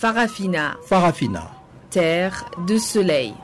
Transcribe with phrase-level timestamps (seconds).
[0.00, 0.76] Farafina.
[0.86, 1.50] Farafina.
[1.90, 3.34] Terre de soleil.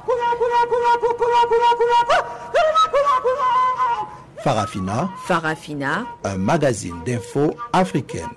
[4.44, 5.11] Farafina.
[5.25, 6.06] Farafina.
[6.22, 8.29] Un magazine d'infos africaine.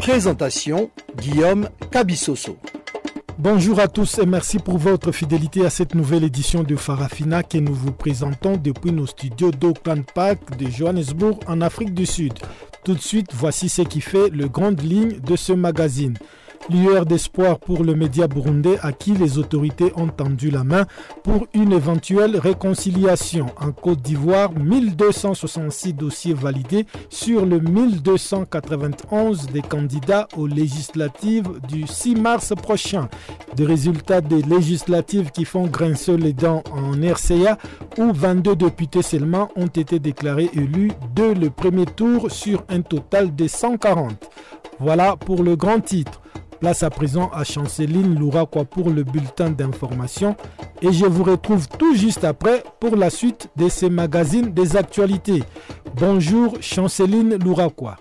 [0.00, 2.56] Présentation Guillaume Cabissoso.
[3.38, 7.58] Bonjour à tous et merci pour votre fidélité à cette nouvelle édition de Farafina que
[7.58, 12.34] nous vous présentons depuis nos studios d'Auckland Park de Johannesburg en Afrique du Sud.
[12.82, 16.16] Tout de suite, voici ce qui fait le grande ligne de ce magazine
[16.68, 20.86] lueur d'espoir pour le média burundais à qui les autorités ont tendu la main
[21.22, 23.46] pour une éventuelle réconciliation.
[23.60, 32.16] En Côte d'Ivoire, 1266 dossiers validés sur le 1291 des candidats aux législatives du 6
[32.16, 33.08] mars prochain.
[33.56, 37.58] Des résultats des législatives qui font grincer les dents en RCA
[37.98, 43.34] où 22 députés seulement ont été déclarés élus de le premier tour sur un total
[43.34, 44.30] de 140.
[44.78, 46.20] Voilà pour le grand titre.
[46.60, 50.36] Place à présent à Chanceline Louraquois pour le bulletin d'information
[50.82, 55.42] et je vous retrouve tout juste après pour la suite de ces magazines des actualités.
[55.96, 57.96] Bonjour Chanceline Louraquois.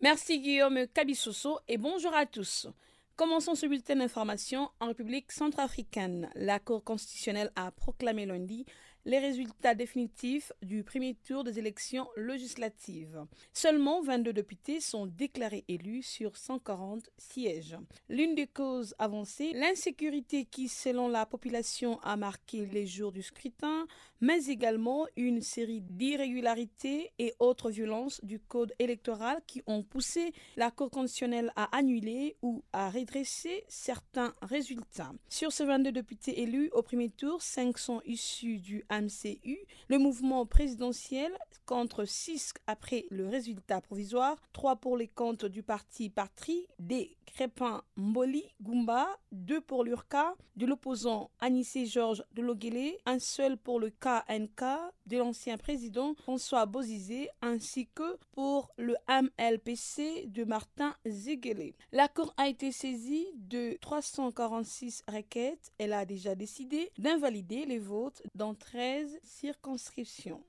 [0.00, 2.66] Merci Guillaume Kabissoso et bonjour à tous.
[3.14, 6.30] Commençons ce bulletin d'information en République centrafricaine.
[6.34, 8.64] La Cour constitutionnelle a proclamé lundi
[9.04, 13.24] les résultats définitifs du premier tour des élections législatives.
[13.52, 17.76] Seulement 22 députés sont déclarés élus sur 140 sièges.
[18.08, 23.86] L'une des causes avancées, l'insécurité qui, selon la population, a marqué les jours du scrutin,
[24.20, 30.70] mais également une série d'irrégularités et autres violences du code électoral qui ont poussé la
[30.70, 35.12] Cour constitutionnelle à annuler ou à redresser certains résultats.
[35.28, 39.58] Sur ces 22 députés élus au premier tour, 5 sont issus du MCU,
[39.88, 41.32] le mouvement présidentiel,
[41.66, 47.82] contre 6 après le résultat provisoire, 3 pour les comptes du parti Patrie, des Crépin
[47.96, 53.90] Mboli Gumba, 2 pour l'URCA, de l'opposant Anissé Georges de Loguélé, un seul pour le
[53.90, 54.64] KNK
[55.06, 61.72] de l'ancien président François Bozizé, ainsi que pour le MLPC de Martin Zeguele.
[61.92, 65.72] La Cour a été saisie de 346 requêtes.
[65.78, 70.42] Elle a déjà décidé d'invalider les votes dans 13 circonscriptions.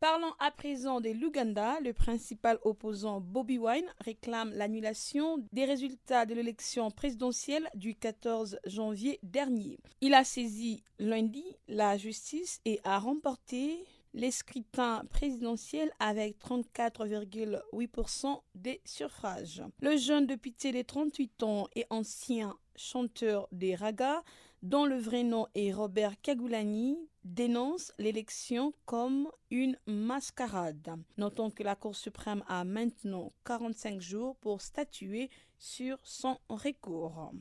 [0.00, 1.78] Parlons à présent de l'Ouganda.
[1.80, 9.18] Le principal opposant Bobby Wine réclame l'annulation des résultats de l'élection présidentielle du 14 janvier
[9.22, 9.78] dernier.
[10.00, 13.84] Il a saisi lundi la justice et a remporté
[14.14, 19.62] les scrutins présidentiels avec 34,8% des suffrages.
[19.82, 24.22] Le jeune député de 38 ans et ancien chanteur des ragas,
[24.62, 30.96] dont le vrai nom est Robert Kagulani, dénonce l'élection comme une mascarade.
[31.16, 37.32] Notons que la Cour suprême a maintenant 45 jours pour statuer sur son recours.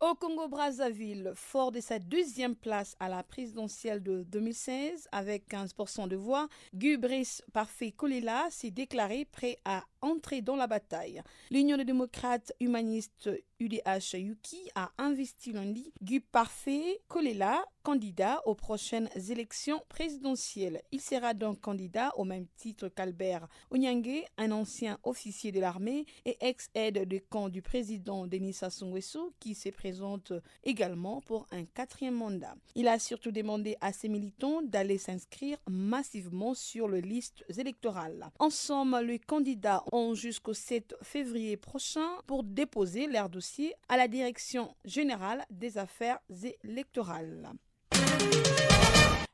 [0.00, 6.14] Au Congo-Brazzaville, fort de sa deuxième place à la présidentielle de 2016 avec 15% de
[6.14, 11.20] voix, Gubris Parfait Kolela s'est déclaré prêt à entrer dans la bataille.
[11.50, 13.28] L'Union des démocrates humanistes
[13.60, 20.82] UDH Yuki a investi lundi Gu Parfait Kolela, candidat aux prochaines élections présidentielles.
[20.92, 26.36] Il sera donc candidat au même titre qu'Albert Onyangue, un ancien officier de l'armée et
[26.40, 30.32] ex-aide de camp du président Denis Sassou Nguesso, qui se présente
[30.62, 32.54] également pour un quatrième mandat.
[32.76, 38.30] Il a surtout demandé à ses militants d'aller s'inscrire massivement sur les listes électorales.
[38.38, 43.47] En somme, les candidats ont jusqu'au 7 février prochain pour déposer leur dossier
[43.88, 46.18] à la Direction générale des affaires
[46.64, 47.50] électorales.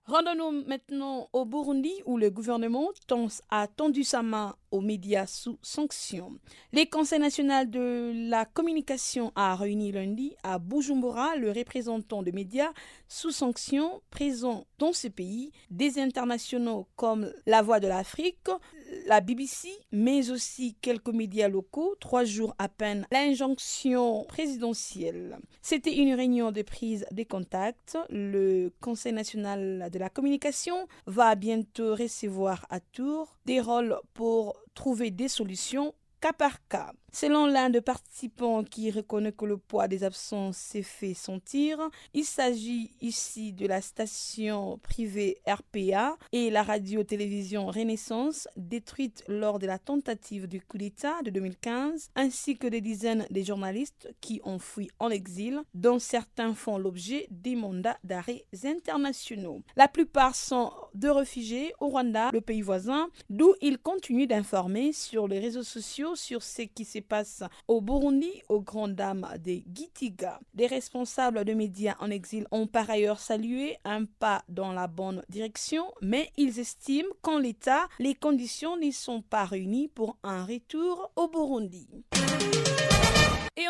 [0.06, 2.90] Rendons-nous maintenant au Burundi où le gouvernement
[3.48, 6.34] a tendu sa main aux médias sous sanction.
[6.74, 12.70] Le Conseil national de la communication a réuni lundi à Bujumbura le représentant de médias
[13.08, 18.50] sous sanction présents dans ce pays, des internationaux comme La Voix de l'Afrique,
[19.06, 25.38] la BBC, mais aussi quelques médias locaux, trois jours à peine l'injonction présidentielle.
[25.62, 27.98] C'était une réunion de prise des contacts.
[28.10, 35.10] Le Conseil national de la communication va bientôt recevoir à tour des rôles pour trouver
[35.10, 36.94] des solutions cas par cas.
[37.12, 41.78] Selon l'un des participants qui reconnaît que le poids des absences s'est fait sentir,
[42.12, 49.68] il s'agit ici de la station privée RPA et la radio-télévision Renaissance détruite lors de
[49.68, 54.58] la tentative du coup d'État de 2015, ainsi que des dizaines de journalistes qui ont
[54.58, 59.62] fui en exil, dont certains font l'objet des mandats d'arrêt internationaux.
[59.76, 65.28] La plupart sont de réfugiés au Rwanda, le pays voisin, d'où ils continuent d'informer sur
[65.28, 70.40] les réseaux sociaux sur ce qui s'est passe au Burundi aux grandes dames des Gitiga.
[70.54, 75.22] Des responsables de médias en exil ont par ailleurs salué un pas dans la bonne
[75.28, 81.12] direction, mais ils estiment qu'en l'état, les conditions n'y sont pas réunies pour un retour
[81.16, 81.88] au Burundi.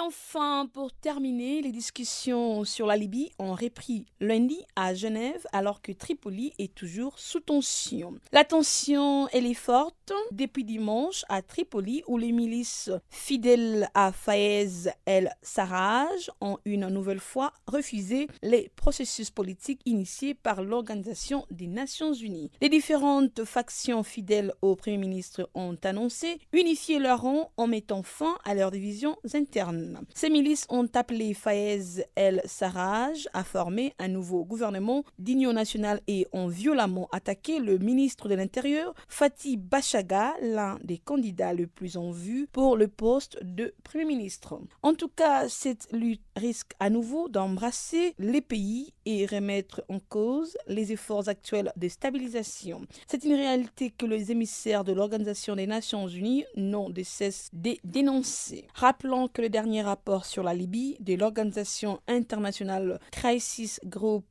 [0.06, 5.92] Enfin, pour terminer, les discussions sur la Libye ont repris lundi à Genève alors que
[5.92, 8.12] Tripoli est toujours sous tension.
[8.30, 14.90] La tension, elle est forte depuis dimanche à Tripoli où les milices fidèles à Faez
[15.06, 22.50] el-Sarraj ont une nouvelle fois refusé les processus politiques initiés par l'Organisation des Nations Unies.
[22.60, 28.36] Les différentes factions fidèles au Premier ministre ont annoncé unifier leurs rangs en mettant fin
[28.44, 29.93] à leurs divisions internes.
[30.14, 36.48] Ces milices ont appelé Faez el-Sarraj à former un nouveau gouvernement d'union nationale et ont
[36.48, 42.48] violemment attaqué le ministre de l'Intérieur, Fatih Bachaga, l'un des candidats les plus en vue
[42.52, 44.60] pour le poste de Premier ministre.
[44.82, 50.56] En tout cas, cette lutte risque à nouveau d'embrasser les pays et remettre en cause
[50.66, 52.82] les efforts actuels de stabilisation.
[53.06, 57.76] C'est une réalité que les émissaires de l'Organisation des Nations Unies n'ont de cesse de
[57.84, 58.66] dénoncer.
[58.74, 64.24] Rappelons que le dernier rapport sur la Libye de l'Organisation internationale Crisis Group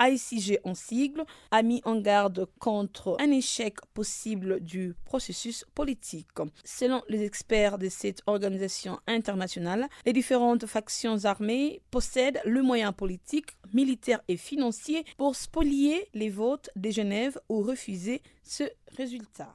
[0.00, 6.28] ICG en sigle a mis en garde contre un échec possible du processus politique.
[6.64, 13.56] Selon les experts de cette organisation internationale, les différentes factions armées possèdent le moyen politique,
[13.72, 18.64] militaire et financier pour spolier les votes de Genève ou refuser ce
[18.96, 19.54] résultat.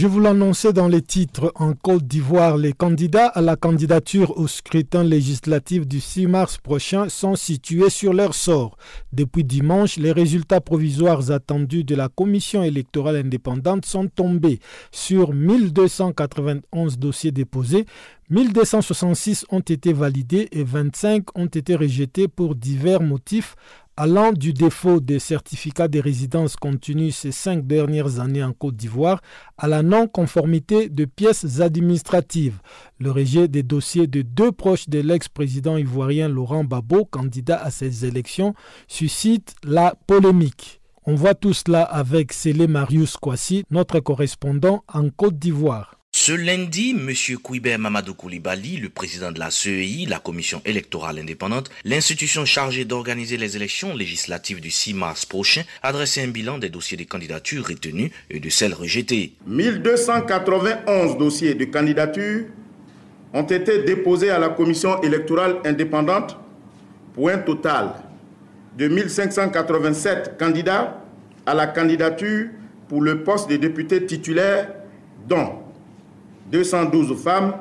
[0.00, 1.52] Je vous l'annonçais dans les titres.
[1.56, 7.10] En Côte d'Ivoire, les candidats à la candidature au scrutin législatif du 6 mars prochain
[7.10, 8.78] sont situés sur leur sort.
[9.12, 14.60] Depuis dimanche, les résultats provisoires attendus de la Commission électorale indépendante sont tombés.
[14.90, 17.84] Sur 1291 dossiers déposés,
[18.30, 23.54] 1266 ont été validés et 25 ont été rejetés pour divers motifs
[24.00, 29.20] allant du défaut des certificats de résidence contenus ces cinq dernières années en Côte d'Ivoire
[29.58, 32.60] à la non-conformité de pièces administratives.
[32.98, 38.06] Le rejet des dossiers de deux proches de l'ex-président ivoirien Laurent Babo, candidat à ces
[38.06, 38.54] élections,
[38.88, 40.80] suscite la polémique.
[41.04, 45.99] On voit tout cela avec Célé Marius Kwasi, notre correspondant en Côte d'Ivoire.
[46.12, 47.12] Ce lundi, M.
[47.38, 53.36] Kouiber Mamadou Koulibaly, le président de la CEI, la Commission électorale indépendante, l'institution chargée d'organiser
[53.36, 57.66] les élections législatives du 6 mars prochain, a dressé un bilan des dossiers de candidature
[57.66, 59.32] retenus et de celles rejetées.
[59.46, 62.46] 1291 dossiers de candidature
[63.32, 66.36] ont été déposés à la Commission électorale indépendante
[67.14, 67.94] pour un total
[68.76, 71.02] de 1587 candidats
[71.46, 72.48] à la candidature
[72.88, 74.74] pour le poste de député titulaire,
[75.28, 75.69] dont
[76.50, 77.54] 212 femmes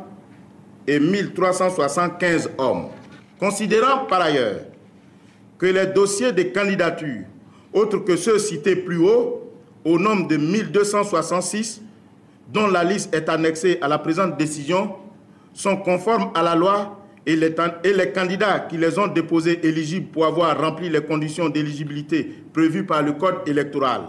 [0.87, 2.87] et 1375 hommes.
[3.39, 4.61] Considérant par ailleurs
[5.57, 7.23] que les dossiers de candidature,
[7.73, 9.51] autres que ceux cités plus haut,
[9.85, 11.81] au nombre de 1266,
[12.51, 14.95] dont la liste est annexée à la présente décision,
[15.53, 17.53] sont conformes à la loi et les,
[17.83, 22.85] et les candidats qui les ont déposés éligibles pour avoir rempli les conditions d'éligibilité prévues
[22.85, 24.01] par le Code électoral,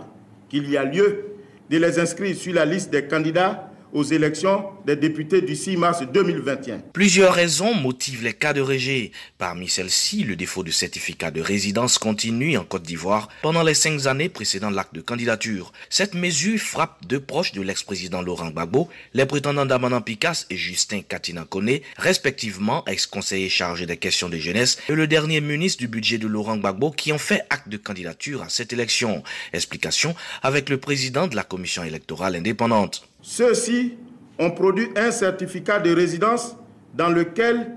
[0.49, 1.27] qu'il y a lieu
[1.69, 6.03] de les inscrire sur la liste des candidats aux élections des députés du 6 mars
[6.03, 6.81] 2021.
[6.93, 9.13] Plusieurs raisons motivent les cas de rejet.
[9.39, 14.07] Parmi celles-ci, le défaut de certificat de résidence continue en Côte d'Ivoire pendant les cinq
[14.07, 15.73] années précédant l'acte de candidature.
[15.89, 21.03] Cette mesure frappe deux proches de l'ex-président Laurent Gbagbo, les prétendants d'Amanan Picas et Justin
[21.03, 26.19] Katina Kone, respectivement ex-conseiller chargé des questions de jeunesse et le dernier ministre du budget
[26.19, 29.23] de Laurent Gbagbo qui ont fait acte de candidature à cette élection.
[29.53, 33.10] Explication avec le président de la commission électorale indépendante.
[33.23, 33.97] Ceux-ci
[34.39, 36.57] ont produit un certificat de résidence
[36.95, 37.77] dans lequel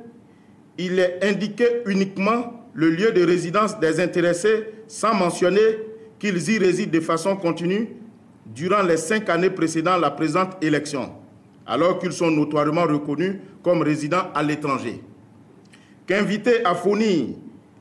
[0.78, 5.62] il est indiqué uniquement le lieu de résidence des intéressés sans mentionner
[6.18, 7.90] qu'ils y résident de façon continue
[8.46, 11.12] durant les cinq années précédant la présente élection,
[11.66, 15.02] alors qu'ils sont notoirement reconnus comme résidents à l'étranger.
[16.08, 17.28] Qu'invités à fournir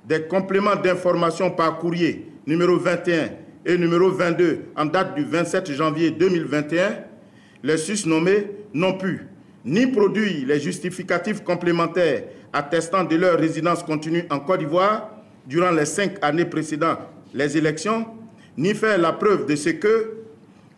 [0.06, 3.30] des compléments d'information par courrier numéro 21
[3.64, 6.94] et numéro 22 en date du 27 janvier 2021,
[7.62, 9.26] les susnommés n'ont pu
[9.64, 15.10] ni produire les justificatifs complémentaires attestant de leur résidence continue en Côte d'Ivoire
[15.46, 16.96] durant les cinq années précédant
[17.34, 18.06] les élections,
[18.56, 20.21] ni faire la preuve de ce que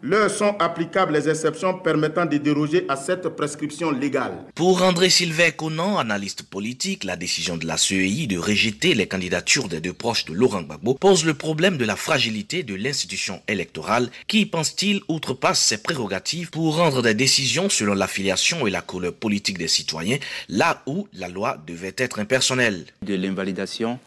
[0.05, 4.35] leur sont applicables les exceptions permettant de déroger à cette prescription légale.
[4.55, 9.67] Pour André Sylvain Conan, analyste politique, la décision de la CEI de rejeter les candidatures
[9.67, 14.11] des deux proches de Laurent Gbagbo pose le problème de la fragilité de l'institution électorale
[14.27, 19.57] qui, pense-t-il, outrepasse ses prérogatives pour rendre des décisions selon l'affiliation et la couleur politique
[19.57, 20.19] des citoyens,
[20.51, 22.85] là où la loi devait être impersonnelle?
[23.01, 23.99] De l'invalidation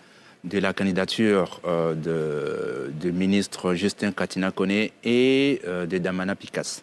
[0.48, 6.82] de la candidature euh, de, ministre Justin Katina Kone et euh, de Damana Picas.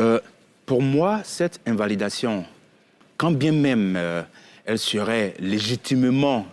[0.00, 0.20] Euh,
[0.64, 2.44] pour moi, cette invalidation,
[3.16, 3.98] quand bien même
[4.64, 6.44] elle serait légitimement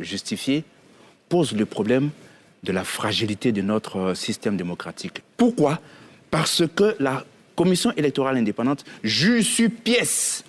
[0.00, 0.64] justifiée,
[1.28, 2.10] pose le problème
[2.64, 5.22] de la fragilité de notre système démocratique.
[5.36, 5.78] Pourquoi?
[6.28, 10.42] Parce que la commission électorale indépendante juge sur pièce.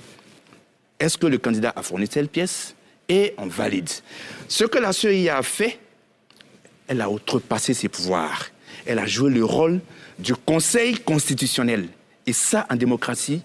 [1.00, 2.74] Est-ce que le candidat a fourni telle pièce?
[3.10, 3.90] Et on valide.
[4.48, 5.80] Ce que la CEI a fait,
[6.88, 8.48] elle a outrepassé ses pouvoirs.
[8.86, 9.82] Elle a joué le rôle
[10.20, 11.90] du Conseil constitutionnel.
[12.26, 13.42] Et ça, en démocratie,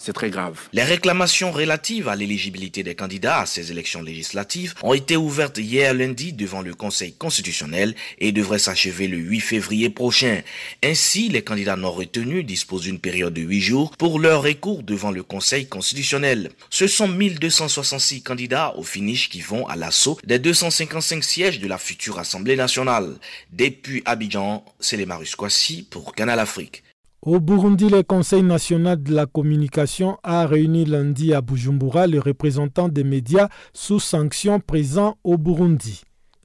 [0.00, 0.58] c'est très grave.
[0.72, 5.92] Les réclamations relatives à l'éligibilité des candidats à ces élections législatives ont été ouvertes hier
[5.92, 10.40] lundi devant le Conseil constitutionnel et devraient s'achever le 8 février prochain.
[10.82, 15.10] Ainsi, les candidats non retenus disposent d'une période de 8 jours pour leur recours devant
[15.10, 16.50] le Conseil constitutionnel.
[16.70, 21.76] Ce sont 1266 candidats au finish qui vont à l'assaut des 255 sièges de la
[21.76, 23.16] future Assemblée nationale.
[23.52, 26.82] Depuis Abidjan, c'est les Marus Kwasi pour Canal Afrique.
[27.22, 32.88] Au Burundi, le Conseil national de la communication a réuni lundi à Bujumbura les représentants
[32.88, 36.02] des médias sous sanction présents au Burundi.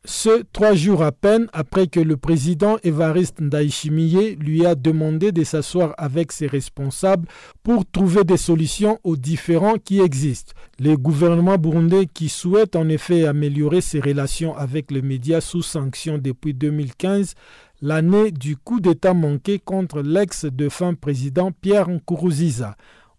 [0.08, 5.44] Ce trois jours à peine après que le président Evariste Ndayishimiye lui a demandé de
[5.44, 7.28] s'asseoir avec ses responsables
[7.64, 10.54] pour trouver des solutions aux différends qui existent.
[10.78, 16.20] Le gouvernement burundais qui souhaite en effet améliorer ses relations avec les médias sous sanction
[16.20, 17.34] depuis 2015
[17.82, 22.76] l'année du coup d'État manqué contre l'ex-défunt président Pierre Nkuruziza.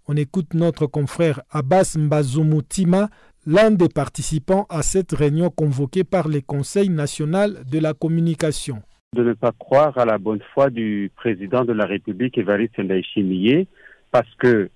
[0.09, 3.09] On écoute notre confrère Abbas Mbazumutima,
[3.47, 8.83] l'un des participants à cette réunion convoquée par le Conseil national de la communication.
[9.15, 13.67] De ne pas croire à la bonne foi du président de la République, Évariste Ndayishimiye,
[14.11, 14.69] parce que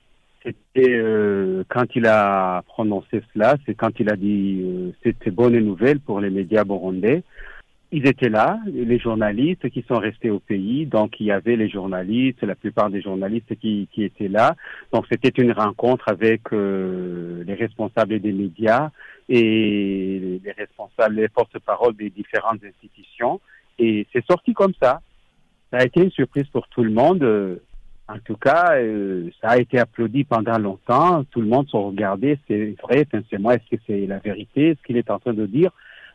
[0.42, 5.58] c'était euh, quand il a prononcé cela, c'est quand il a dit euh, c'était bonne
[5.58, 7.22] nouvelle pour les médias burundais
[7.92, 10.86] ils étaient là, les journalistes qui sont restés au pays.
[10.86, 14.54] Donc, il y avait les journalistes, la plupart des journalistes qui, qui étaient là.
[14.92, 18.90] Donc, c'était une rencontre avec euh, les responsables des médias
[19.28, 23.40] et les responsables, les porte-paroles des différentes institutions.
[23.78, 25.00] Et c'est sorti comme ça.
[25.72, 27.60] Ça a été une surprise pour tout le monde.
[28.08, 31.24] En tout cas, euh, ça a été applaudi pendant longtemps.
[31.30, 32.38] Tout le monde se regardait.
[32.48, 35.70] C'est vrai, sincèrement, est-ce que c'est la vérité, ce qu'il est en train de dire?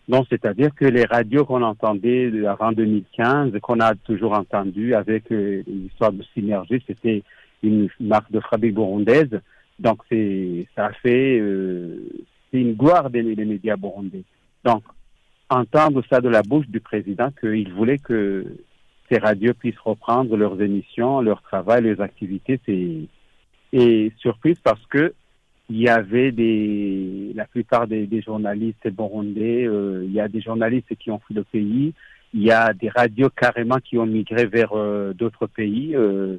[0.08, 5.64] Non, c'est-à-dire que les radios qu'on entendait avant 2015, qu'on a toujours entendu avec euh,
[5.66, 7.24] l'histoire de synergie, c'était
[7.64, 9.42] une marque de fabrique burundaise.
[9.80, 11.98] Donc c'est ça a fait euh,
[12.52, 14.24] c'est une gloire des, des, médias burundais.
[14.64, 14.84] Donc
[15.50, 18.46] entendre ça de la bouche du président qu'il voulait que
[19.10, 23.08] ces radios puissent reprendre leurs émissions, leur travail, leurs activités, c'est
[23.74, 25.14] et surprise parce que
[25.70, 30.42] il y avait des, la plupart des, des journalistes burundais, euh, il y a des
[30.42, 31.94] journalistes qui ont fui le pays,
[32.36, 36.38] il y a des radios carrément qui ont migré vers euh, d'autres pays euh,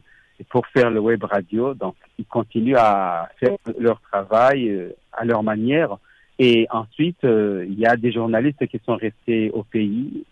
[0.50, 1.72] pour faire le web radio.
[1.72, 5.96] Donc, ils continuent à faire leur travail euh, à leur manière.
[6.38, 10.24] Et ensuite, il y a des journalistes qui sont restés au pays,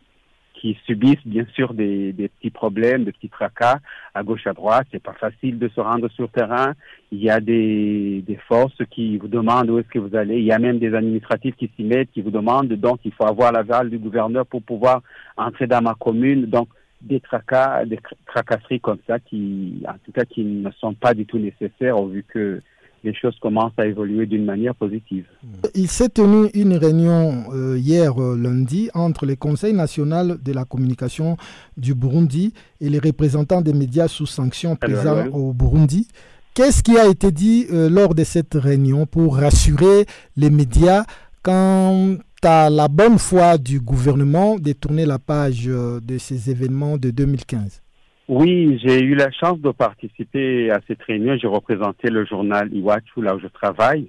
[0.64, 3.80] qui subissent bien sûr des, des, petits problèmes, des petits tracas
[4.14, 4.86] à gauche à droite.
[4.90, 6.72] C'est pas facile de se rendre sur terrain.
[7.12, 10.38] Il y a des, des forces qui vous demandent où est-ce que vous allez.
[10.38, 12.72] Il y a même des administratifs qui s'y mettent, qui vous demandent.
[12.72, 15.02] Donc il faut avoir l'aval du gouverneur pour pouvoir
[15.36, 16.46] entrer dans ma commune.
[16.46, 16.68] Donc
[17.02, 21.26] des tracas, des tracasseries comme ça qui, en tout cas, qui ne sont pas du
[21.26, 22.62] tout nécessaires au vu que
[23.04, 25.26] les choses commencent à évoluer d'une manière positive.
[25.74, 30.64] Il s'est tenu une réunion euh, hier euh, lundi entre le Conseil national de la
[30.64, 31.36] communication
[31.76, 36.08] du Burundi et les représentants des médias sous sanction présents au Burundi.
[36.54, 40.06] Qu'est-ce qui a été dit euh, lors de cette réunion pour rassurer
[40.36, 41.04] les médias
[41.42, 47.10] quant à la bonne foi du gouvernement de tourner la page de ces événements de
[47.10, 47.83] 2015
[48.28, 51.36] oui, j'ai eu la chance de participer à cette réunion.
[51.36, 54.08] J'ai représenté le journal Iwachu, là où je travaille.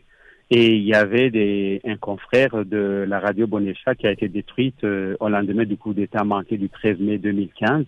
[0.51, 4.84] Et il y avait des, un confrère de la radio Bonécha qui a été détruite
[4.84, 7.86] euh, au lendemain du coup d'État manqué du 13 mai 2015.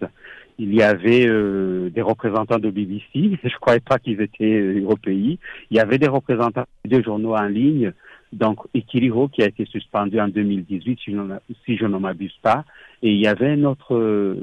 [0.57, 3.03] Il y avait euh, des représentants de BBC.
[3.13, 5.37] Je ne croyais pas qu'ils étaient euh, au pays.
[5.69, 7.93] Il y avait des représentants de journaux en ligne.
[8.33, 12.65] Donc, Ikiriho qui a été suspendu en 2018, si je, ne m'abuse pas.
[13.01, 14.35] Et il y avait un autre, euh,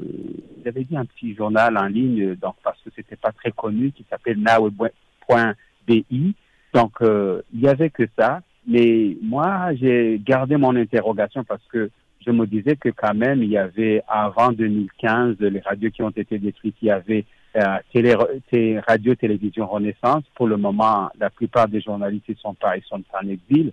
[0.61, 3.91] il avait dit un petit journal en ligne, donc parce que c'était pas très connu,
[3.91, 6.35] qui s'appelle now.bi.
[6.73, 8.41] Donc euh, il y avait que ça.
[8.67, 11.91] Mais moi, j'ai gardé mon interrogation parce que
[12.25, 16.09] je me disais que quand même, il y avait avant 2015 les radios qui ont
[16.09, 16.75] été détruites.
[16.81, 17.25] Il y avait
[17.55, 20.23] euh, télé, radio, télévision Renaissance.
[20.35, 23.71] Pour le moment, la plupart des journalistes ils sont pas, ils sont en exil.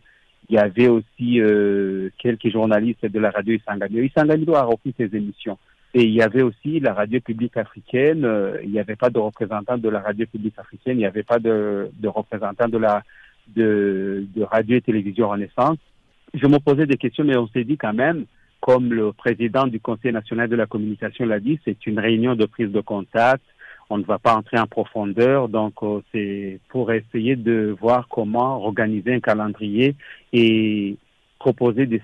[0.48, 4.04] Il y avait aussi euh, quelques journalistes de la radio Isanganiro.
[4.04, 5.58] Isanganiro a repris ses émissions.
[5.94, 8.24] Et il y avait aussi la radio publique africaine.
[8.24, 10.96] Euh, il n'y avait pas de représentant de la radio publique africaine.
[10.96, 13.02] Il n'y avait pas de, de représentant de la
[13.56, 15.78] de, de radio et télévision Renaissance.
[16.34, 18.24] Je me posais des questions, mais on s'est dit quand même,
[18.60, 22.46] comme le président du Conseil national de la communication l'a dit, c'est une réunion de
[22.46, 23.42] prise de contact
[23.90, 25.48] on ne va pas entrer en profondeur.
[25.48, 29.94] Donc, euh, c'est pour essayer de voir comment organiser un calendrier
[30.32, 30.96] et
[31.38, 32.00] proposer des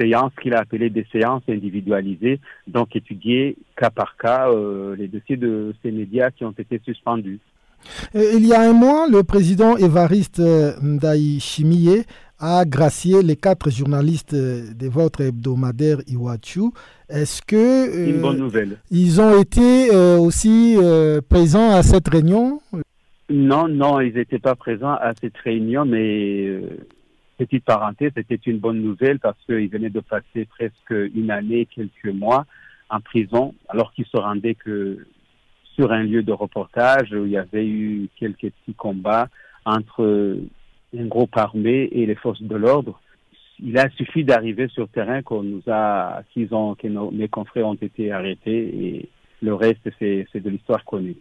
[0.00, 5.36] séances qu'il a appelées des séances individualisées, donc étudier cas par cas euh, les dossiers
[5.36, 7.38] de ces médias qui ont été suspendus.
[8.14, 10.40] Euh, il y a un mois, le président Évariste
[10.82, 11.38] Ndaï
[12.38, 16.70] a gracié les quatre journalistes de votre hebdomadaire Iwachu.
[17.08, 18.78] Est-ce que une bonne nouvelle.
[18.90, 20.76] ils ont été aussi
[21.28, 22.60] présents à cette réunion?
[23.30, 26.60] Non, non, ils n'étaient pas présents à cette réunion, mais
[27.38, 32.14] petite parenthèse, c'était une bonne nouvelle parce qu'ils venaient de passer presque une année, quelques
[32.14, 32.46] mois
[32.90, 35.06] en prison, alors qu'ils se rendaient que
[35.74, 39.28] sur un lieu de reportage où il y avait eu quelques petits combats
[39.64, 40.38] entre
[40.96, 43.00] un groupe armé et les forces de l'ordre.
[43.60, 47.66] Il a suffi d'arriver sur terrain qu'on nous a, qu'ils ont, que nos, mes confrères
[47.66, 49.08] ont été arrêtés et
[49.42, 51.16] le reste, c'est de l'histoire connue.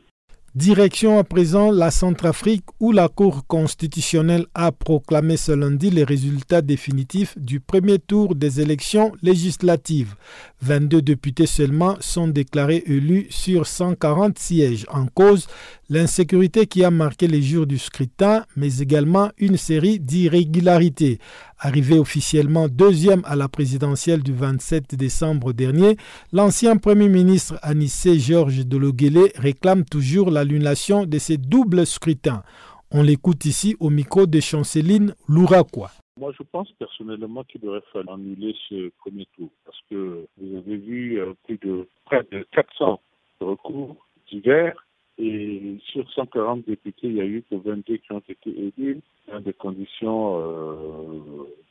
[0.57, 6.63] Direction à présent la Centrafrique où la Cour constitutionnelle a proclamé ce lundi les résultats
[6.63, 10.15] définitifs du premier tour des élections législatives.
[10.63, 14.87] 22 députés seulement sont déclarés élus sur 140 sièges.
[14.89, 15.47] En cause,
[15.91, 21.19] l'insécurité qui a marqué les jours du scrutin, mais également une série d'irrégularités.
[21.59, 25.97] Arrivé officiellement deuxième à la présidentielle du 27 décembre dernier,
[26.31, 32.43] l'ancien Premier ministre Anissé Georges Dologuélé réclame toujours l'annulation de ces doubles scrutins.
[32.91, 35.89] On l'écoute ici au micro de Chanceline Louraquois.
[36.19, 40.77] Moi, je pense personnellement qu'il aurait fallu annuler ce premier tour parce que vous avez
[40.77, 43.01] vu euh, plus de près de 400
[43.41, 43.95] recours
[44.31, 44.86] divers
[45.17, 49.39] et sur 140 députés, il y a eu que 22 qui ont été élus dans
[49.39, 51.19] des conditions euh,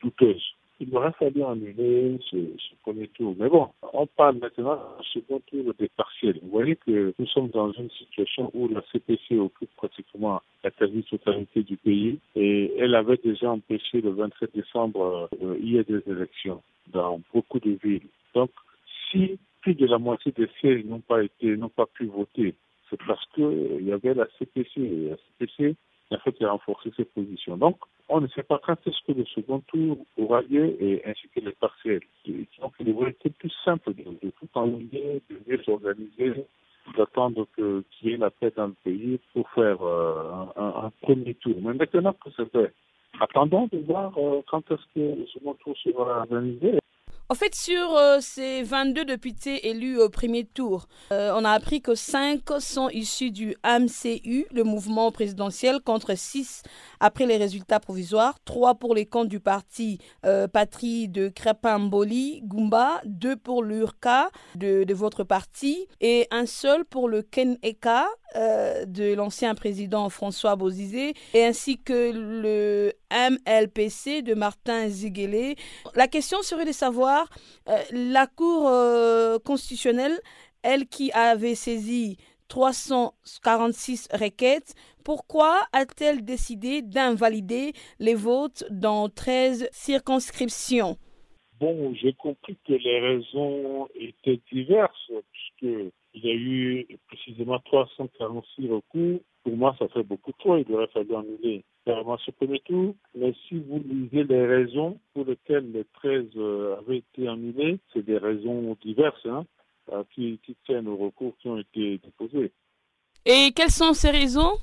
[0.03, 0.55] douteuses.
[0.79, 3.35] Il aurait fallu annuler ce, ce, premier tour.
[3.39, 6.39] Mais bon, on parle maintenant du second tour des partiels.
[6.43, 11.63] Vous voyez que nous sommes dans une situation où la CPC occupe pratiquement la quasi-totalité
[11.63, 16.03] du pays et elle avait déjà empêché le 27 décembre euh, il y a des
[16.07, 16.61] élections
[16.93, 18.09] dans beaucoup de villes.
[18.35, 18.51] Donc,
[19.11, 22.55] si plus de la moitié des sièges n'ont pas été, n'ont pas pu voter,
[22.91, 24.81] c'est parce qu'il y avait la CPC.
[24.81, 25.77] Et la CPC
[26.11, 27.57] en fait, a renforcé ses positions.
[27.57, 31.29] Donc, on ne sait pas quand est-ce que le second tour aura lieu et ainsi
[31.35, 32.01] que les partiels.
[32.61, 36.47] Donc, il aurait été plus simple de, de tout enlever, de mieux s'organiser,
[36.97, 41.35] d'attendre qu'il y ait la paix dans le pays pour faire euh, un, un, premier
[41.35, 41.57] tour.
[41.61, 42.73] Mais maintenant que c'est fait,
[43.21, 46.79] attendons de voir euh, quand est-ce que le second tour sera organisé.
[47.29, 51.83] En fait, sur euh, ces 22 députés élus au premier tour, euh, on a appris
[51.83, 56.63] que 5 sont issus du MCU, le mouvement présidentiel, contre 6
[57.01, 63.01] après les résultats provisoires, 3 pour les comptes du parti euh, Patrie de Crépin-Mboli, Gumba,
[63.07, 69.15] 2 pour l'URCA de, de, votre parti et un seul pour le Ken Eka de
[69.15, 75.55] l'ancien président François Bozizé et ainsi que le MLPC de Martin Ziguele.
[75.95, 77.29] La question serait de savoir
[77.69, 80.19] euh, la Cour euh, constitutionnelle,
[80.63, 82.17] elle qui avait saisi
[82.49, 90.97] 346 requêtes, pourquoi a-t-elle décidé d'invalider les votes dans 13 circonscriptions?
[91.59, 95.13] Bon, j'ai compris que les raisons étaient diverses,
[96.17, 100.57] puisqu'il y a eu précisément 346 recours pour moi, ça fait beaucoup trop.
[100.57, 102.97] Il aurait fallu annuler carrément ce premier tour.
[103.15, 108.05] Mais si vous lisez les raisons pour lesquelles les 13 euh, avaient été annulés, c'est
[108.05, 109.47] des raisons diverses hein,
[109.93, 112.51] euh, qui, tiennent aux recours qui ont été déposés.
[113.25, 114.55] Et quelles sont ces raisons?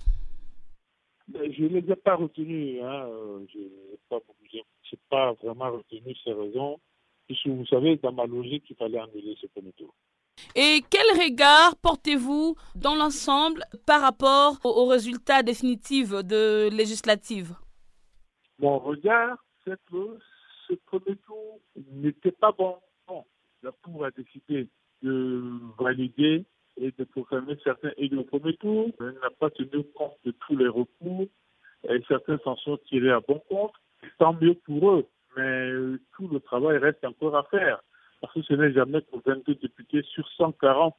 [1.34, 2.82] Je ne les ai pas retenues.
[2.82, 3.06] Hein.
[3.08, 4.20] Euh, je n'ai pas,
[5.10, 6.78] pas, vraiment retenu ces raisons.
[7.26, 9.94] Puisque vous savez, dans ma logique, il fallait annuler ce premier tour.
[10.56, 17.56] Et quel regard portez-vous dans l'ensemble par rapport aux résultats définitifs de législative?
[18.60, 20.20] Mon regard, c'est que
[20.68, 21.60] ce premier tour
[21.92, 22.76] n'était pas bon.
[23.64, 24.68] La Cour a décidé
[25.02, 25.42] de
[25.80, 26.46] valider
[26.78, 28.92] et de proclamer certains et le premier tour.
[29.00, 31.28] Elle n'a pas tenu compte de tous les recours
[31.90, 33.74] et certains s'en sont tirés à bon compte.
[34.20, 37.82] Tant mieux pour eux, mais tout le travail reste encore à faire
[38.24, 40.96] parce que ce n'est jamais que 22 députés sur 140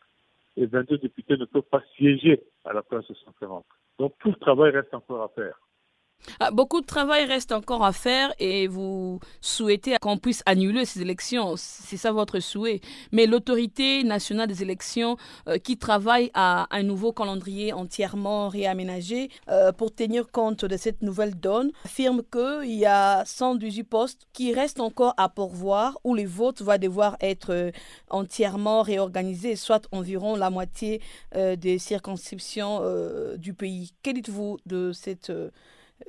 [0.59, 3.65] et 22 députés ne peuvent pas siéger à la place de 140.
[3.99, 5.59] Donc tout le travail reste encore à faire.
[6.41, 11.03] Ah, beaucoup de travail reste encore à faire et vous souhaitez qu'on puisse annuler ces
[11.03, 11.55] élections.
[11.57, 12.81] C'est ça votre souhait.
[13.13, 15.17] Mais l'autorité nationale des élections
[15.49, 21.03] euh, qui travaille à un nouveau calendrier entièrement réaménagé euh, pour tenir compte de cette
[21.03, 26.27] nouvelle donne affirme qu'il y a 118 postes qui restent encore à pourvoir où les
[26.27, 27.71] votes vont devoir être euh,
[28.11, 31.01] entièrement réorganisés, soit environ la moitié
[31.35, 32.81] des circonscriptions
[33.37, 33.93] du pays.
[34.03, 35.33] Que dites-vous de cette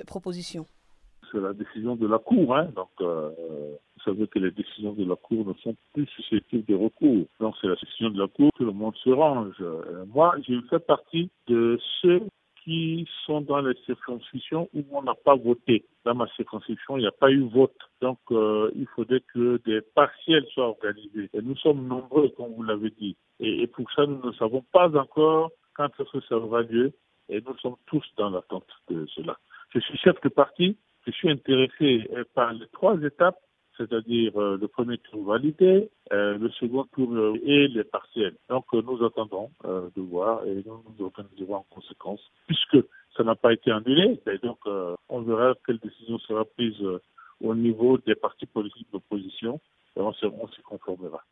[0.06, 0.66] proposition
[1.30, 2.56] C'est la décision de la Cour.
[2.56, 2.68] Hein.
[2.74, 3.30] Donc, euh,
[3.96, 7.26] vous savez que les décisions de la Cour ne sont plus susceptibles de recours.
[7.40, 9.54] Donc, c'est la décision de la Cour que le monde se range.
[9.60, 12.22] Euh, moi, je fais partie de ceux
[12.66, 15.84] qui sont dans les circonscriptions où on n'a pas voté.
[16.04, 17.78] Dans ma circonscription, il n'y a pas eu vote.
[18.00, 21.30] Donc, euh, il faudrait que des partiels soient organisés.
[21.32, 23.16] Et nous sommes nombreux, comme vous l'avez dit.
[23.38, 25.88] Et, et, pour ça, nous ne savons pas encore quand
[26.28, 26.92] ça aura lieu.
[27.28, 29.36] Et nous sommes tous dans l'attente de cela.
[29.74, 30.76] Je suis chef de parti,
[31.06, 33.38] je suis intéressé euh, par les trois étapes,
[33.76, 38.36] c'est-à-dire euh, le premier tour validé, euh, le second tour et les partiels.
[38.48, 42.78] Donc nous attendons de voir et nous nous organiserons en conséquence, puisque
[43.16, 44.20] ça n'a pas été annulé.
[44.26, 44.58] Et donc
[45.08, 46.82] on verra quelle décision sera prise
[47.40, 49.60] au niveau des partis politiques d'opposition
[49.96, 51.22] et on s'y conformera.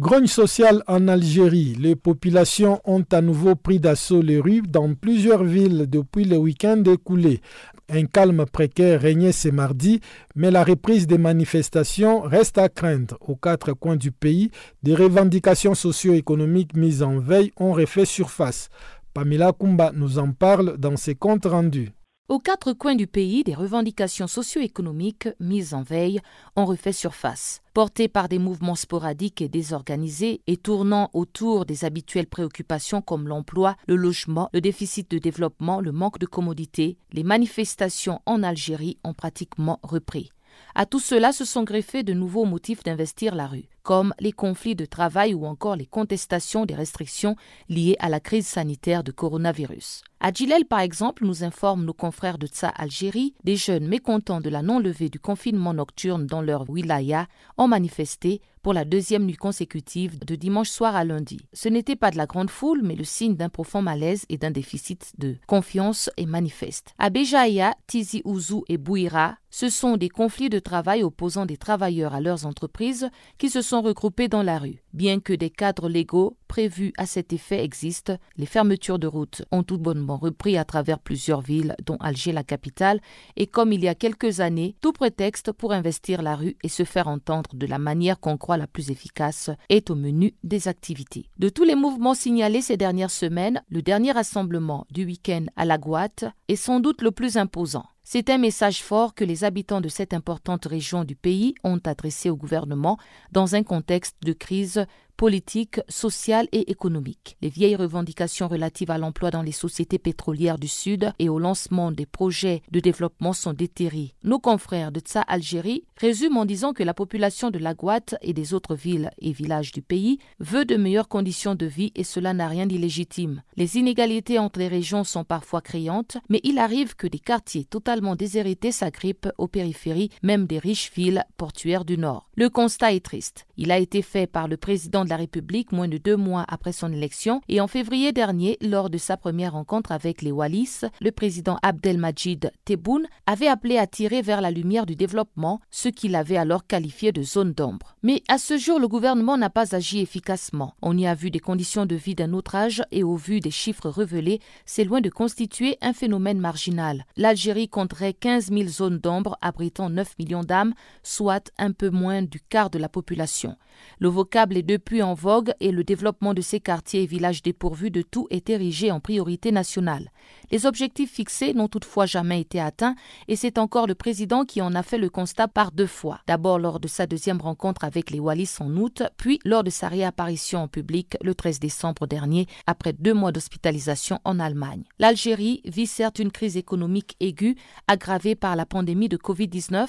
[0.00, 1.76] Grogne sociale en Algérie.
[1.78, 6.82] Les populations ont à nouveau pris d'assaut les rues dans plusieurs villes depuis le week-end
[6.84, 7.42] écoulé.
[7.90, 10.00] Un calme précaire régnait ce mardi,
[10.34, 13.18] mais la reprise des manifestations reste à craindre.
[13.20, 14.50] Aux quatre coins du pays,
[14.82, 18.70] des revendications socio-économiques mises en veille ont refait surface.
[19.12, 21.90] Pamela Kumba nous en parle dans ses comptes rendus.
[22.30, 26.20] Aux quatre coins du pays, des revendications socio-économiques mises en veille
[26.54, 27.60] ont refait surface.
[27.74, 33.74] Portées par des mouvements sporadiques et désorganisés et tournant autour des habituelles préoccupations comme l'emploi,
[33.88, 39.12] le logement, le déficit de développement, le manque de commodité, les manifestations en Algérie ont
[39.12, 40.30] pratiquement repris.
[40.76, 44.76] À tout cela se sont greffés de nouveaux motifs d'investir la rue, comme les conflits
[44.76, 47.34] de travail ou encore les contestations des restrictions
[47.68, 50.04] liées à la crise sanitaire de coronavirus.
[50.20, 54.50] À Gilel, par exemple, nous informent nos confrères de Tsa Algérie, des jeunes mécontents de
[54.50, 57.26] la non-levée du confinement nocturne dans leur wilaya
[57.56, 61.40] ont manifesté pour la deuxième nuit consécutive de dimanche soir à lundi.
[61.54, 64.50] Ce n'était pas de la grande foule, mais le signe d'un profond malaise et d'un
[64.50, 66.94] déficit de confiance est manifeste.
[66.98, 72.14] À Béjaïa, Tizi Ouzou et Bouira, ce sont des conflits de travail opposant des travailleurs
[72.14, 74.82] à leurs entreprises qui se sont regroupés dans la rue.
[74.92, 79.62] Bien que des cadres légaux prévus à cet effet existent, les fermetures de routes ont
[79.62, 83.00] tout bonnement repris à travers plusieurs villes, dont Alger la capitale,
[83.36, 86.84] et comme il y a quelques années, tout prétexte pour investir la rue et se
[86.84, 91.30] faire entendre de la manière qu'on croit la plus efficace est au menu des activités.
[91.38, 95.78] De tous les mouvements signalés ces dernières semaines, le dernier rassemblement du week-end à la
[95.78, 97.84] Guate est sans doute le plus imposant.
[98.12, 102.28] C'est un message fort que les habitants de cette importante région du pays ont adressé
[102.28, 102.98] au gouvernement
[103.30, 104.84] dans un contexte de crise
[105.20, 107.36] politique, sociale et économique.
[107.42, 111.92] Les vieilles revendications relatives à l'emploi dans les sociétés pétrolières du Sud et au lancement
[111.92, 114.14] des projets de développement sont déterrées.
[114.24, 118.32] Nos confrères de Tsa Algérie résument en disant que la population de la Guate et
[118.32, 122.32] des autres villes et villages du pays veut de meilleures conditions de vie et cela
[122.32, 123.42] n'a rien d'illégitime.
[123.58, 128.16] Les inégalités entre les régions sont parfois criantes, mais il arrive que des quartiers totalement
[128.16, 132.30] déshérités s'agrippent aux périphéries même des riches villes portuaires du Nord.
[132.36, 133.44] Le constat est triste.
[133.58, 136.72] Il a été fait par le président de la République moins de deux mois après
[136.72, 141.10] son élection et en février dernier, lors de sa première rencontre avec les Wallis, le
[141.10, 146.36] président Abdelmajid Tebboune avait appelé à tirer vers la lumière du développement ce qu'il avait
[146.36, 147.96] alors qualifié de zone d'ombre.
[148.02, 150.74] Mais à ce jour, le gouvernement n'a pas agi efficacement.
[150.80, 153.50] On y a vu des conditions de vie d'un autre âge et au vu des
[153.50, 157.04] chiffres révélés, c'est loin de constituer un phénomène marginal.
[157.16, 162.40] L'Algérie compterait 15 000 zones d'ombre abritant 9 millions d'âmes, soit un peu moins du
[162.40, 163.56] quart de la population.
[163.98, 167.90] Le vocable est depuis en vogue et le développement de ces quartiers et villages dépourvus
[167.90, 170.10] de tout est érigé en priorité nationale.
[170.50, 172.94] Les objectifs fixés n'ont toutefois jamais été atteints
[173.28, 176.20] et c'est encore le président qui en a fait le constat par deux fois.
[176.26, 179.88] D'abord lors de sa deuxième rencontre avec les Wallis en août, puis lors de sa
[179.88, 184.84] réapparition en public le 13 décembre dernier après deux mois d'hospitalisation en Allemagne.
[184.98, 189.86] L'Algérie vit certes une crise économique aiguë aggravée par la pandémie de Covid-19,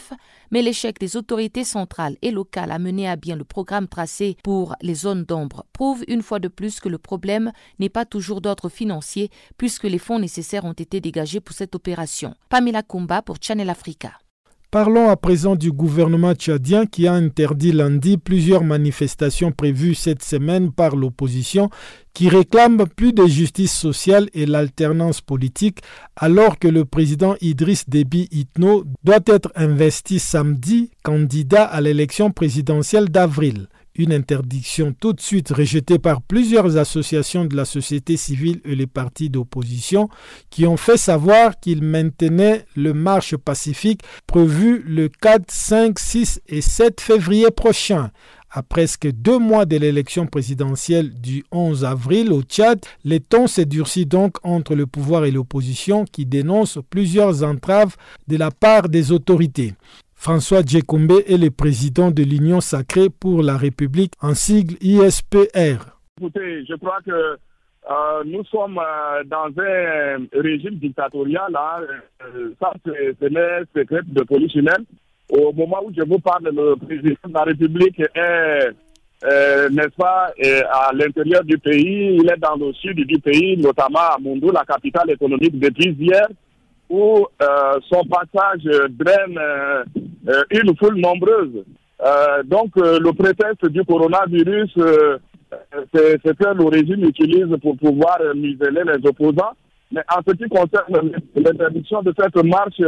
[0.52, 4.76] mais l'échec des autorités centrales et locales à mener à bien le programme tracé pour
[4.82, 8.70] les zones d'ombre prouve une fois de plus que le problème n'est pas toujours d'ordre
[8.70, 12.36] financier puisque les fonds nécessaires ont été dégagés pour cette opération.
[12.50, 14.21] Pamela Kumba pour Channel Africa.
[14.72, 20.72] Parlons à présent du gouvernement tchadien qui a interdit lundi plusieurs manifestations prévues cette semaine
[20.72, 21.70] par l'opposition
[22.14, 25.80] qui réclame plus de justice sociale et l'alternance politique
[26.16, 33.10] alors que le président Idriss Déby Itno doit être investi samedi candidat à l'élection présidentielle
[33.10, 38.76] d'avril une interdiction tout de suite rejetée par plusieurs associations de la société civile et
[38.76, 40.10] les partis d'opposition
[40.50, 46.62] qui ont fait savoir qu'ils maintenaient le marche pacifique prévu le 4, 5, 6 et
[46.62, 48.12] 7 février prochain.
[48.54, 53.62] À presque deux mois de l'élection présidentielle du 11 avril au Tchad, les tons se
[53.62, 57.96] durcit donc entre le pouvoir et l'opposition qui dénoncent plusieurs entraves
[58.28, 59.74] de la part des autorités.
[60.22, 65.98] François Djekombe est le président de l'Union sacrée pour la République, en sigle ISPR.
[66.20, 71.56] Écoutez, je crois que euh, nous sommes euh, dans un régime dictatorial.
[71.56, 71.82] Hein,
[72.36, 74.86] euh, ça, c'est le secret de police humaine.
[75.28, 80.32] Au moment où je vous parle, le président de la République est, n'est-ce pas,
[80.72, 82.20] à l'intérieur du pays.
[82.22, 86.28] Il est dans le sud du pays, notamment à Mundou, la capitale économique depuis hier
[86.92, 89.84] où euh, son passage draine euh,
[90.28, 91.64] euh, une foule nombreuse.
[92.46, 94.72] donc le prétexte du coronavirus,
[95.94, 99.54] c'est ce que le régime utilise pour pouvoir museler les opposants.
[99.92, 102.82] Mais en ce qui concerne l'interdiction de cette marche,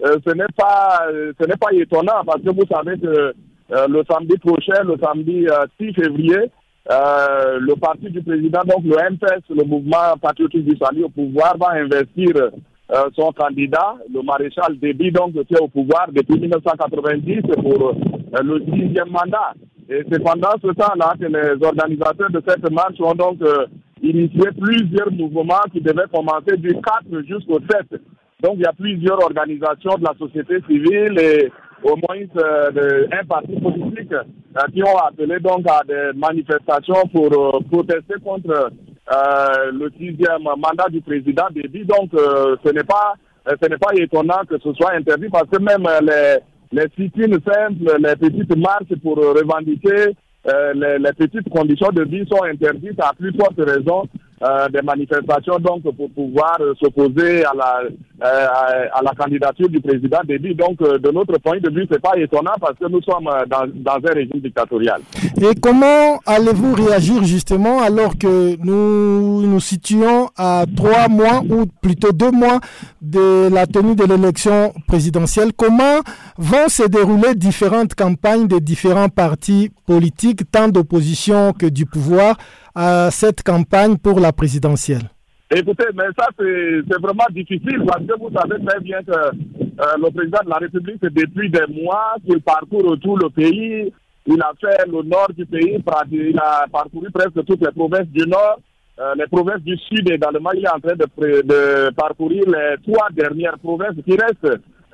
[0.00, 1.06] ce n'est pas
[1.40, 3.32] ce pas étonnant parce que vous savez que
[3.70, 5.46] le samedi prochain, le samedi
[5.80, 6.50] 6 février,
[6.88, 11.72] le parti du président, donc le MPS, le mouvement patriotique du salut au pouvoir, va
[11.80, 12.50] investir
[12.92, 18.60] euh, son candidat, le maréchal Déby, donc, est au pouvoir depuis 1990 pour euh, le
[18.66, 19.54] sixième mandat.
[19.88, 23.66] Et c'est pendant ce temps-là que les organisateurs de cette marche ont donc euh,
[24.02, 28.00] initié plusieurs mouvements qui devaient commencer du 4 jusqu'au 7.
[28.42, 31.50] Donc il y a plusieurs organisations de la société civile et
[31.84, 34.14] au moins un parti politique
[34.72, 37.30] qui ont appelé donc à des manifestations pour
[37.70, 38.68] protester contre euh,
[39.10, 41.84] le sixième mandat du président Déby.
[41.84, 43.14] Donc, euh, ce n'est pas
[43.48, 46.38] euh, ce n'est pas étonnant que ce soit interdit parce que même les
[46.74, 50.14] les simples, les petites marches pour revendiquer
[50.74, 54.08] les, les, petites conditions de vie sont interdites à plus forte raison
[54.42, 57.82] euh, des manifestations donc pour pouvoir euh, s'opposer à la
[58.22, 58.46] euh,
[58.92, 60.54] à la candidature du président Déby.
[60.54, 64.08] Donc de notre point de vue, c'est pas étonnant parce que nous sommes dans, dans
[64.08, 65.00] un régime dictatorial.
[65.40, 72.12] Et comment allez-vous réagir justement alors que nous nous situons à trois mois ou plutôt
[72.12, 72.60] deux mois
[73.00, 75.52] de la tenue de l'élection présidentielle?
[75.56, 76.00] Comment
[76.38, 82.36] vont se dérouler différentes campagnes des différents partis politiques, tant d'opposition que du pouvoir,
[82.74, 85.10] à cette campagne pour la présidentielle?
[85.54, 90.10] Écoutez, mais ça, c'est vraiment difficile parce que vous savez très bien que euh, le
[90.10, 93.92] président de la République, depuis des mois qu'il parcourt tout le pays.
[94.24, 95.76] Il a fait le nord du pays,
[96.12, 98.60] il a parcouru presque toutes les provinces du nord.
[98.98, 103.08] Euh, les provinces du sud également, il est en train de, de parcourir les trois
[103.10, 104.44] dernières provinces qui restent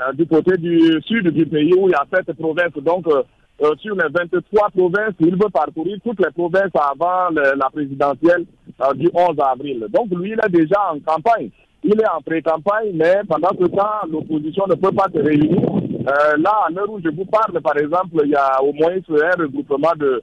[0.01, 2.73] euh, du côté du sud du pays où il y a sept provinces.
[2.83, 3.07] Donc,
[3.63, 8.45] euh, sur les 23 provinces, il veut parcourir toutes les provinces avant la présidentielle
[8.95, 9.87] du 11 avril.
[9.91, 11.51] Donc, lui, il est déjà en campagne.
[11.83, 15.61] Il est en pré-campagne, mais pendant ce temps, l'opposition ne peut pas se réunir.
[16.39, 19.43] là, à l'heure où je vous parle, par exemple, il y a au moins un
[19.43, 20.23] regroupement de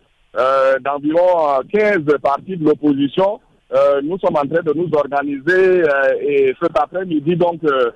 [0.83, 3.39] d'environ 15 partis de l'opposition
[3.73, 7.91] euh, nous sommes en train de nous organiser euh, et cet après-midi, donc, euh,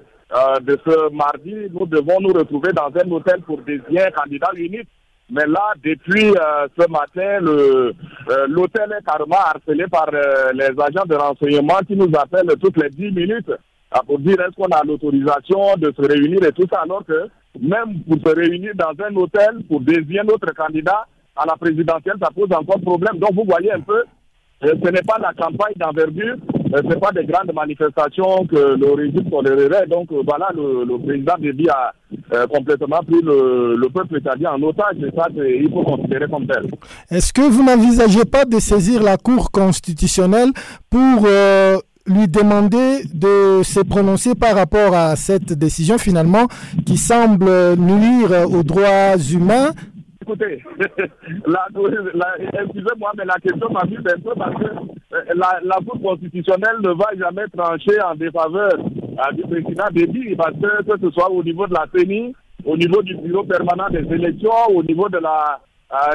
[0.62, 4.88] de ce mardi, nous devons nous retrouver dans un hôtel pour désigner un candidat unique.
[5.32, 6.34] Mais là, depuis
[6.78, 7.40] ce matin,
[8.48, 10.10] l'hôtel est carrément harcelé par
[10.54, 13.52] les agents de renseignement qui nous appellent toutes les 10 minutes
[14.06, 17.28] pour dire est-ce qu'on a l'autorisation de se réunir et tout ça, alors que
[17.60, 22.30] même pour se réunir dans un hôtel pour désigner notre candidat à la présidentielle, ça
[22.36, 23.18] pose encore problème.
[23.18, 24.04] Donc vous voyez un peu
[24.64, 26.36] euh, ce n'est pas la campagne d'envergure,
[26.74, 29.88] euh, ce n'est pas des grandes manifestations que le régime tolérerait.
[29.88, 31.94] Donc euh, voilà, le, président Déby a
[32.48, 36.68] complètement pris le, peuple italien en otage et ça, il faut considérer comme tel.
[37.10, 40.50] Est-ce que vous n'envisagez pas de saisir la Cour constitutionnelle
[40.90, 41.28] pour
[42.10, 46.48] lui demander de se prononcer par rapport à cette décision finalement
[46.86, 49.72] qui semble nuire aux droits humains
[50.30, 50.64] écoutez,
[52.54, 56.90] excusez-moi, mais la question m'amuse un peu parce que euh, la, la Cour constitutionnelle ne
[56.90, 61.44] va jamais trancher en défaveur euh, du président Déby parce que que ce soit au
[61.44, 65.60] niveau de la CENI, au niveau du bureau permanent des élections, au niveau de la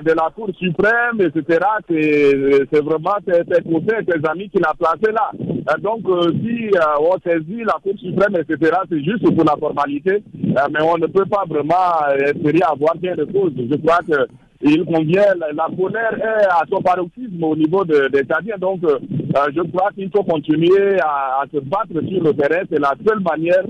[0.05, 1.59] de la Cour suprême, etc.
[1.89, 5.31] C'est vraiment tes, copains, tes amis qui l'a placé là.
[5.35, 10.23] Euh, donc, euh, si on saisit la Cour suprême, etc., c'est juste pour la formalité,
[10.35, 13.53] mais on ne peut pas vraiment espérer avoir bien de choses.
[13.57, 14.27] Je crois que
[14.67, 19.91] il convient, la, colère est à son paroxysme au niveau des de, Donc, je crois
[19.95, 22.63] qu'il faut continuer à, à, se battre sur le terrain.
[22.71, 23.65] C'est la seule manière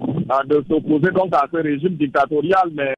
[0.46, 2.70] de s'opposer donc à ce régime dictatorial.
[2.74, 2.94] Mais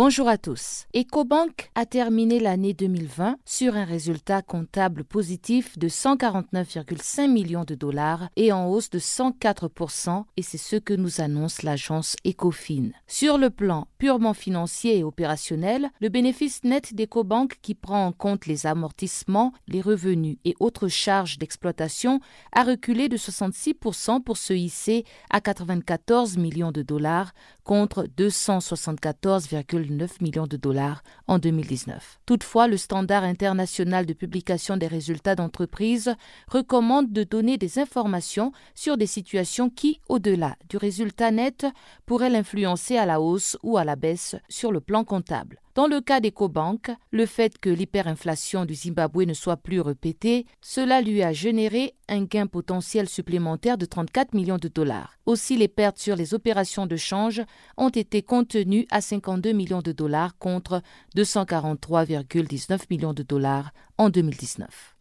[0.00, 0.86] Bonjour à tous.
[0.94, 8.28] EcoBank a terminé l'année 2020 sur un résultat comptable positif de 149,5 millions de dollars
[8.36, 12.90] et en hausse de 104% et c'est ce que nous annonce l'agence Ecofin.
[13.08, 18.46] Sur le plan purement financier et opérationnel, le bénéfice net d'EcoBank qui prend en compte
[18.46, 22.20] les amortissements, les revenus et autres charges d'exploitation
[22.52, 27.32] a reculé de 66% pour se hisser à 94 millions de dollars
[27.68, 32.18] contre 274,9 millions de dollars en 2019.
[32.24, 36.14] Toutefois, le standard international de publication des résultats d'entreprise
[36.50, 41.66] recommande de donner des informations sur des situations qui, au-delà du résultat net,
[42.06, 45.60] pourraient l'influencer à la hausse ou à la baisse sur le plan comptable.
[45.78, 51.00] Dans le cas d'EcoBank, le fait que l'hyperinflation du Zimbabwe ne soit plus répétée, cela
[51.00, 55.20] lui a généré un gain potentiel supplémentaire de 34 millions de dollars.
[55.24, 57.42] Aussi, les pertes sur les opérations de change
[57.76, 60.82] ont été contenues à 52 millions de dollars contre
[61.16, 64.96] 243,19 millions de dollars en 2019.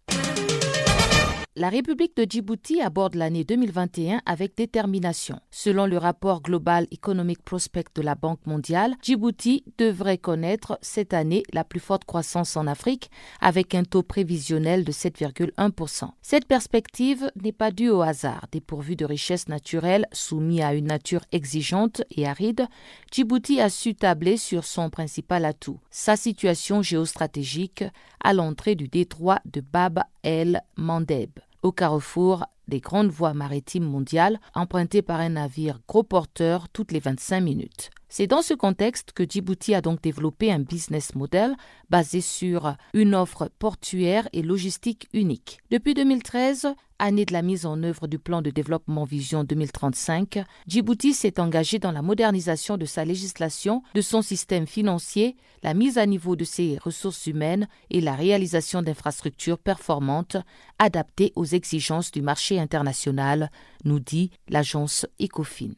[1.60, 5.39] La République de Djibouti aborde l'année 2021 avec détermination.
[5.50, 11.41] Selon le rapport Global Economic Prospect de la Banque mondiale, Djibouti devrait connaître cette année
[11.52, 13.10] la plus forte croissance en Afrique
[13.41, 16.12] avec un taux prévisionnel de 7,1%.
[16.22, 18.46] Cette perspective n'est pas due au hasard.
[18.52, 22.67] Dépourvu de richesses naturelles, soumis à une nature exigeante et aride,
[23.12, 27.84] Djibouti a su tabler sur son principal atout, sa situation géostratégique
[28.24, 31.32] à l'entrée du détroit de Bab el-Mandeb
[31.63, 37.00] au carrefour des grandes voies maritimes mondiales empruntées par un navire gros porteur toutes les
[37.00, 37.89] 25 minutes.
[38.10, 41.56] C'est dans ce contexte que Djibouti a donc développé un business model
[41.89, 45.60] basé sur une offre portuaire et logistique unique.
[45.72, 51.13] Depuis 2013, année de la mise en œuvre du plan de développement Vision 2035, Djibouti
[51.13, 56.05] s'est engagé dans la modernisation de sa législation, de son système financier, la mise à
[56.05, 60.38] niveau de ses ressources humaines et la réalisation d'infrastructures performantes
[60.79, 63.51] adaptées aux exigences du marché international,
[63.83, 65.73] nous dit l'agence Ecofin.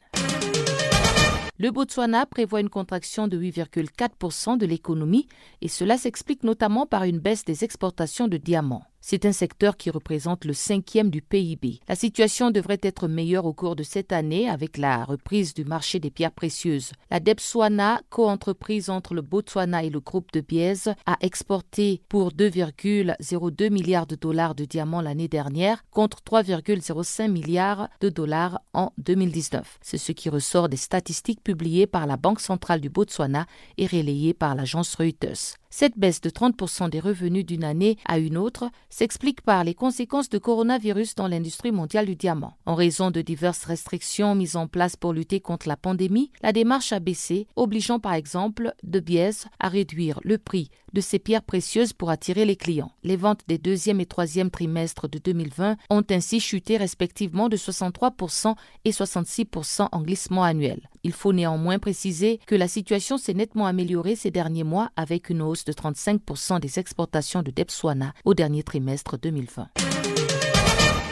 [1.62, 5.28] Le Botswana prévoit une contraction de 8,4% de l'économie
[5.60, 8.86] et cela s'explique notamment par une baisse des exportations de diamants.
[9.02, 11.80] C'est un secteur qui représente le cinquième du PIB.
[11.88, 16.00] La situation devrait être meilleure au cours de cette année avec la reprise du marché
[16.00, 16.92] des pierres précieuses.
[17.10, 23.70] La Depswana, co-entreprise entre le Botswana et le groupe de Biez, a exporté pour 2,02
[23.72, 29.80] milliards de dollars de diamants l'année dernière contre 3,05 milliards de dollars en 2019.
[29.82, 33.46] C'est ce qui ressort des statistiques publiées par la Banque centrale du Botswana
[33.78, 35.56] et relayées par l'agence Reuters.
[35.72, 40.28] Cette baisse de 30% des revenus d'une année à une autre s'explique par les conséquences
[40.30, 42.58] de coronavirus dans l'industrie mondiale du diamant.
[42.66, 46.92] En raison de diverses restrictions mises en place pour lutter contre la pandémie, la démarche
[46.92, 51.94] a baissé, obligeant par exemple De Bies à réduire le prix de ces pierres précieuses
[51.94, 52.92] pour attirer les clients.
[53.04, 58.56] Les ventes des deuxième et troisième trimestres de 2020 ont ainsi chuté respectivement de 63%
[58.86, 60.90] et 66% en glissement annuel.
[61.04, 65.42] Il faut néanmoins préciser que la situation s'est nettement améliorée ces derniers mois avec une
[65.42, 69.68] hausse de 35% des exportations de Depswana au dernier trimestre 2020.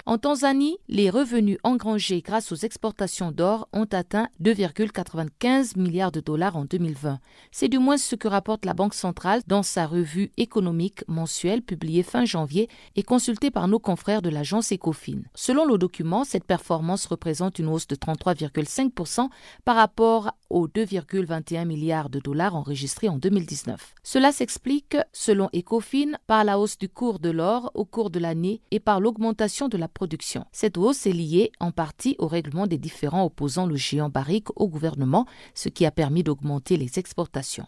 [0.09, 6.55] En Tanzanie, les revenus engrangés grâce aux exportations d'or ont atteint 2,95 milliards de dollars
[6.55, 7.19] en 2020.
[7.51, 12.03] C'est du moins ce que rapporte la Banque centrale dans sa revue économique mensuelle publiée
[12.03, 15.23] fin janvier et consultée par nos confrères de l'agence Ecofin.
[15.35, 19.27] Selon le document, cette performance représente une hausse de 33,5%
[19.65, 23.95] par rapport aux 2,21 milliards de dollars enregistrés en 2019.
[24.03, 28.61] Cela s'explique, selon Ecofin, par la hausse du cours de l'or au cours de l'année
[28.71, 30.45] et par l'augmentation de la production.
[30.51, 34.67] Cette hausse est liée en partie au règlement des différends opposant le géant barrique au
[34.67, 37.67] gouvernement, ce qui a permis d'augmenter les exportations.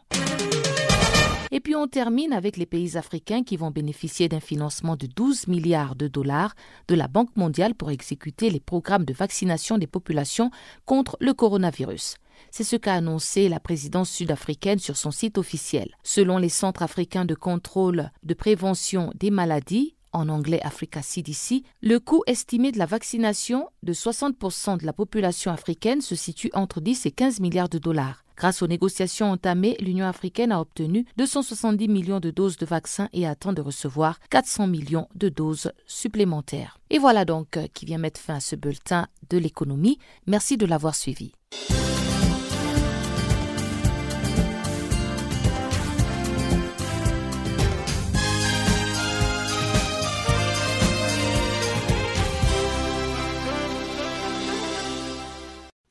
[1.52, 5.48] Et puis on termine avec les pays africains qui vont bénéficier d'un financement de 12
[5.48, 6.56] milliards de dollars
[6.88, 10.52] de la Banque mondiale pour exécuter les programmes de vaccination des populations
[10.86, 12.16] contre le coronavirus.
[12.52, 15.96] C'est ce qu'a annoncé la présidence sud-africaine sur son site officiel.
[16.04, 22.00] Selon les centres africains de contrôle de prévention des maladies, en anglais Africa CDC, le
[22.00, 27.06] coût estimé de la vaccination de 60% de la population africaine se situe entre 10
[27.06, 28.24] et 15 milliards de dollars.
[28.40, 33.28] Grâce aux négociations entamées, l'Union africaine a obtenu 270 millions de doses de vaccins et
[33.28, 36.80] attend de recevoir 400 millions de doses supplémentaires.
[36.90, 40.00] Et voilà donc euh, qui vient mettre fin à ce bulletin de l'économie.
[40.26, 41.34] Merci de l'avoir suivi.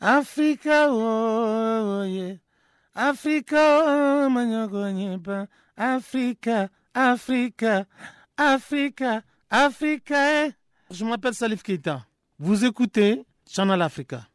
[0.01, 2.37] Africa, oh, yeah.
[2.95, 4.29] Africa.
[5.77, 7.87] Africa, Africa,
[8.37, 10.17] Africa, Africa.
[10.47, 10.53] eh.
[10.91, 12.05] Je m'appelle Salif Keita.
[12.39, 14.27] Vous écoutez Channel Africa,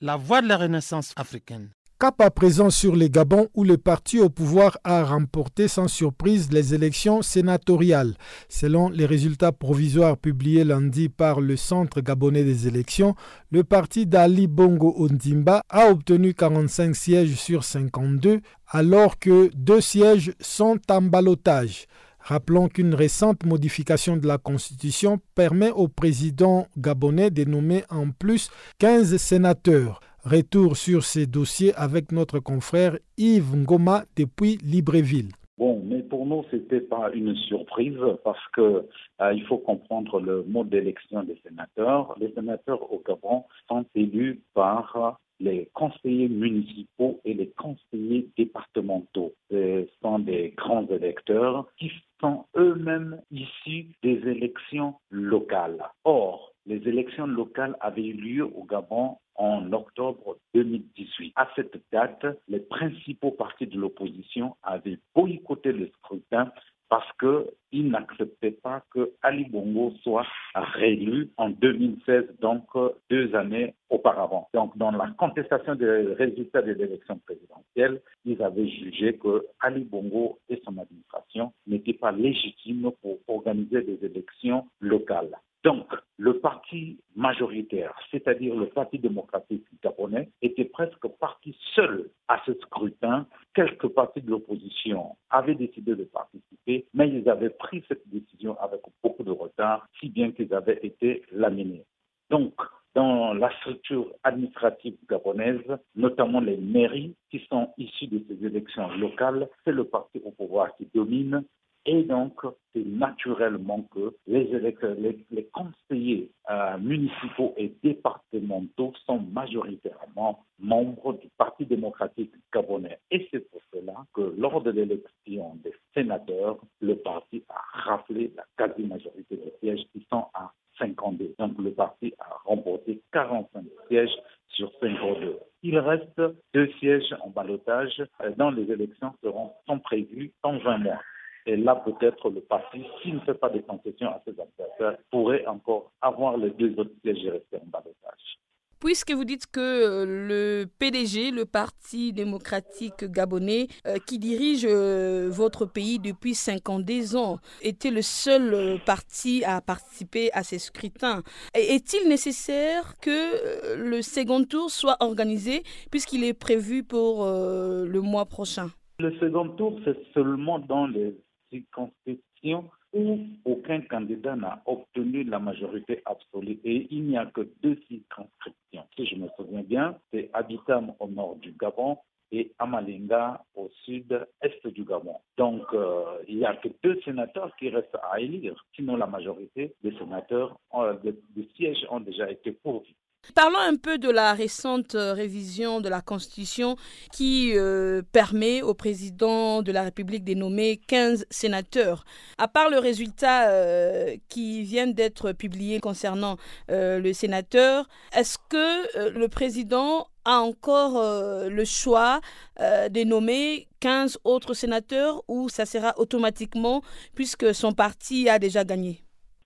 [0.00, 1.70] la voix de la renaissance africaine.
[2.00, 6.50] Cap à présent sur les Gabon où le parti au pouvoir a remporté sans surprise
[6.50, 8.14] les élections sénatoriales.
[8.48, 13.16] Selon les résultats provisoires publiés lundi par le Centre gabonais des élections,
[13.50, 20.32] le parti d'Ali Bongo Ondimba a obtenu 45 sièges sur 52 alors que deux sièges
[20.40, 21.84] sont en balotage.
[22.18, 28.48] Rappelons qu'une récente modification de la Constitution permet au président gabonais de nommer en plus
[28.78, 30.00] 15 sénateurs.
[30.24, 35.30] Retour sur ces dossiers avec notre confrère Yves Ngoma depuis Libreville.
[35.56, 38.86] Bon, mais pour nous, c'était pas une surprise parce que
[39.22, 42.14] euh, il faut comprendre le mode d'élection des sénateurs.
[42.20, 49.32] Les sénateurs au Gabon sont élus par les conseillers municipaux et les conseillers départementaux.
[49.50, 51.90] Ce sont des grands électeurs qui
[52.20, 55.82] sont eux-mêmes issus des élections locales.
[56.04, 61.32] Or, les élections locales avaient eu lieu au Gabon en octobre 2018.
[61.36, 66.52] À cette date, les principaux partis de l'opposition avaient boycotté le scrutin
[66.90, 72.64] parce qu'ils n'acceptaient pas que Ali Bongo soit réélu en 2016, donc
[73.08, 74.48] deux années auparavant.
[74.52, 75.88] Donc, dans la contestation des
[76.18, 82.10] résultats des élections présidentielles, ils avaient jugé que Ali Bongo et son administration n'étaient pas
[82.10, 85.38] légitimes pour organiser des élections locales.
[85.62, 92.54] Donc, le parti majoritaire, c'est-à-dire le Parti démocratique gabonais, était presque parti seul à ce
[92.54, 93.26] scrutin.
[93.54, 98.80] Quelques partis de l'opposition avaient décidé de participer, mais ils avaient pris cette décision avec
[99.02, 101.84] beaucoup de retard, si bien qu'ils avaient été laminés.
[102.30, 102.54] Donc,
[102.94, 105.60] dans la structure administrative gabonaise,
[105.94, 110.74] notamment les mairies qui sont issues de ces élections locales, c'est le parti au pouvoir
[110.76, 111.44] qui domine
[111.86, 112.42] et donc,
[112.74, 121.64] c'est naturellement que les, les, conseillers euh, municipaux et départementaux sont majoritairement membres du Parti
[121.64, 122.98] démocratique gabonais.
[123.10, 128.44] Et c'est pour cela que lors de l'élection des sénateurs, le parti a rappelé la
[128.58, 131.34] quasi-majorité des sièges qui sont à 52.
[131.38, 134.16] Donc le parti a remporté 45 sièges
[134.48, 135.38] sur 52.
[135.62, 136.20] Il reste
[136.52, 141.00] deux sièges en balotage euh, dont les élections seront, sont prévues dans 20 mois.
[141.46, 145.46] Et là, peut-être le parti, s'il ne fait pas de concessions à ses adversaires, pourrait
[145.46, 148.38] encore avoir les deux autres sièges et rester en balotage.
[148.80, 155.28] Puisque vous dites que euh, le PDG, le Parti démocratique gabonais, euh, qui dirige euh,
[155.30, 161.22] votre pays depuis 52 ans, était le seul parti à participer à ces scrutins,
[161.54, 168.68] est-il nécessaire que le second tour soit organisé puisqu'il est prévu pour le mois prochain?
[168.98, 171.14] Le second tour, c'est seulement dans les
[171.50, 177.78] circonscriptions où aucun candidat n'a obtenu la majorité absolue et il n'y a que deux
[177.88, 178.84] circonscriptions.
[178.96, 181.98] Si je me souviens bien, c'est Abitam au nord du Gabon
[182.32, 185.16] et Amalinga au sud-est du Gabon.
[185.36, 188.54] Donc, euh, il n'y a que deux sénateurs qui restent à élire.
[188.74, 192.94] Sinon, la majorité des sénateurs, euh, des sièges ont déjà été pourvus.
[193.34, 196.76] Parlons un peu de la récente euh, révision de la Constitution
[197.12, 202.04] qui euh, permet au président de la République de nommer 15 sénateurs.
[202.38, 206.36] À part le résultat euh, qui vient d'être publié concernant
[206.68, 211.02] le sénateur, est-ce que le président a encore
[211.48, 212.20] le choix
[212.58, 216.82] de nommer 15 autres sénateurs ou ça sera automatiquement
[217.14, 219.02] puisque son parti a déjà gagné?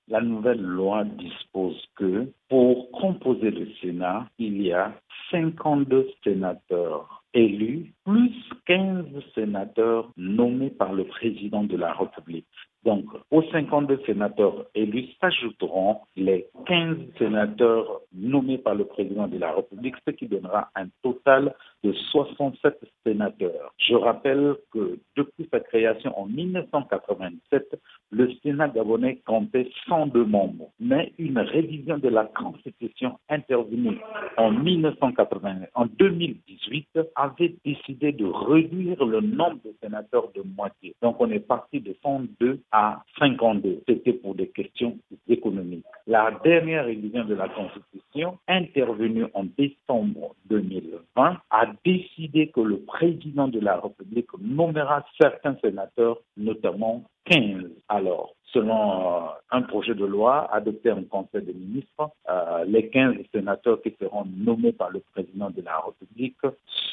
[0.09, 4.92] La nouvelle loi dispose que pour composer le Sénat, il y a
[5.30, 8.32] 52 sénateurs élus plus
[8.66, 12.47] 15 sénateurs nommés par le président de la République.
[12.85, 19.53] Donc, aux 52 sénateurs élus s'ajouteront les 15 sénateurs nommés par le président de la
[19.53, 23.72] République, ce qui donnera un total de 67 sénateurs.
[23.78, 27.80] Je rappelle que depuis sa création en 1987,
[28.11, 33.99] le Sénat gabonais comptait 102 membres, mais une révision de la Constitution intervenue
[34.37, 36.89] en 1980, en 2018,
[37.25, 40.95] avait décidé de réduire le nombre de sénateurs de moitié.
[41.03, 43.83] Donc, on est parti de 102 à 52.
[43.89, 44.99] C'était pour des questions
[45.29, 45.85] économiques.
[46.07, 53.49] La dernière révision de la Constitution, intervenue en décembre 2020, a décidé que le président
[53.49, 57.70] de la République nommera certains sénateurs, notamment 15.
[57.89, 63.16] Alors, selon euh, un projet de loi adopté en Conseil des ministres, euh, les 15
[63.32, 66.38] sénateurs qui seront nommés par le président de la République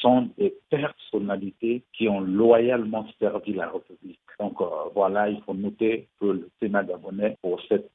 [0.02, 4.20] sont des personnalités qui ont loyalement servi la République.
[4.40, 7.92] Donc euh, voilà, il faut noter que le Sénat gabonais, pour cette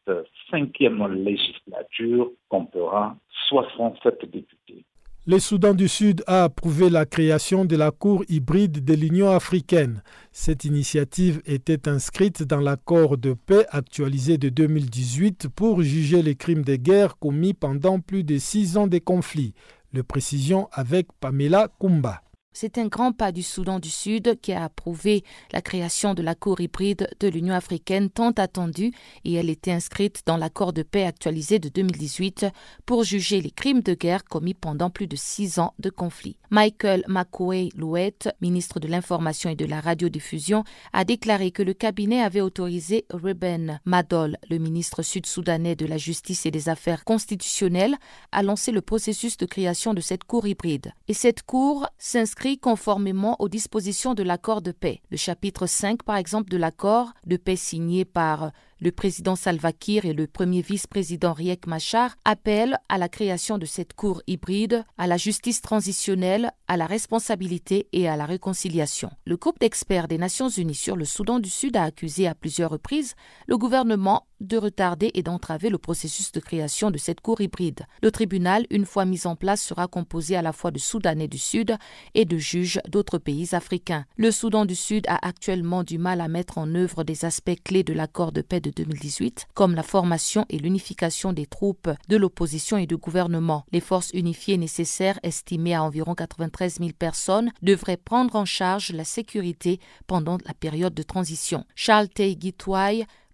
[0.50, 3.16] cinquième législature, comptera
[3.48, 4.84] 67 députés.
[5.28, 10.04] Le Soudan du Sud a approuvé la création de la Cour hybride de l'Union africaine.
[10.30, 16.62] Cette initiative était inscrite dans l'accord de paix actualisé de 2018 pour juger les crimes
[16.62, 19.52] de guerre commis pendant plus de six ans de conflits.
[19.92, 22.22] Le précision avec Pamela Kumba.
[22.58, 26.34] C'est un grand pas du Soudan du Sud qui a approuvé la création de la
[26.34, 28.92] Cour hybride de l'Union africaine tant attendue
[29.26, 32.46] et elle était inscrite dans l'accord de paix actualisé de 2018
[32.86, 36.38] pour juger les crimes de guerre commis pendant plus de six ans de conflit.
[36.48, 42.22] Michael McCoy Louette, ministre de l'Information et de la Radiodiffusion, a déclaré que le cabinet
[42.22, 47.96] avait autorisé Reuben Madol, le ministre sud-soudanais de la Justice et des Affaires constitutionnelles,
[48.32, 50.92] à lancer le processus de création de cette Cour hybride.
[51.08, 55.00] Et cette Cour s'inscrit conformément aux dispositions de l'accord de paix.
[55.10, 60.04] Le chapitre 5, par exemple, de l'accord de paix signé par le président Salva Kiir
[60.04, 65.06] et le premier vice-président Riek Machar appellent à la création de cette cour hybride, à
[65.06, 69.10] la justice transitionnelle, à la responsabilité et à la réconciliation.
[69.24, 72.70] Le groupe d'experts des Nations Unies sur le Soudan du Sud a accusé à plusieurs
[72.70, 73.14] reprises
[73.46, 77.86] le gouvernement de retarder et d'entraver le processus de création de cette cour hybride.
[78.02, 81.38] Le tribunal, une fois mis en place, sera composé à la fois de Soudanais du
[81.38, 81.76] Sud
[82.14, 84.04] et de juges d'autres pays africains.
[84.16, 87.82] Le Soudan du Sud a actuellement du mal à mettre en œuvre des aspects clés
[87.82, 92.76] de l'accord de paix de 2018, comme la formation et l'unification des troupes de l'opposition
[92.76, 93.64] et du gouvernement.
[93.72, 99.04] Les forces unifiées nécessaires, estimées à environ 93 000 personnes, devraient prendre en charge la
[99.04, 101.64] sécurité pendant la période de transition.
[101.74, 102.36] Charles Tay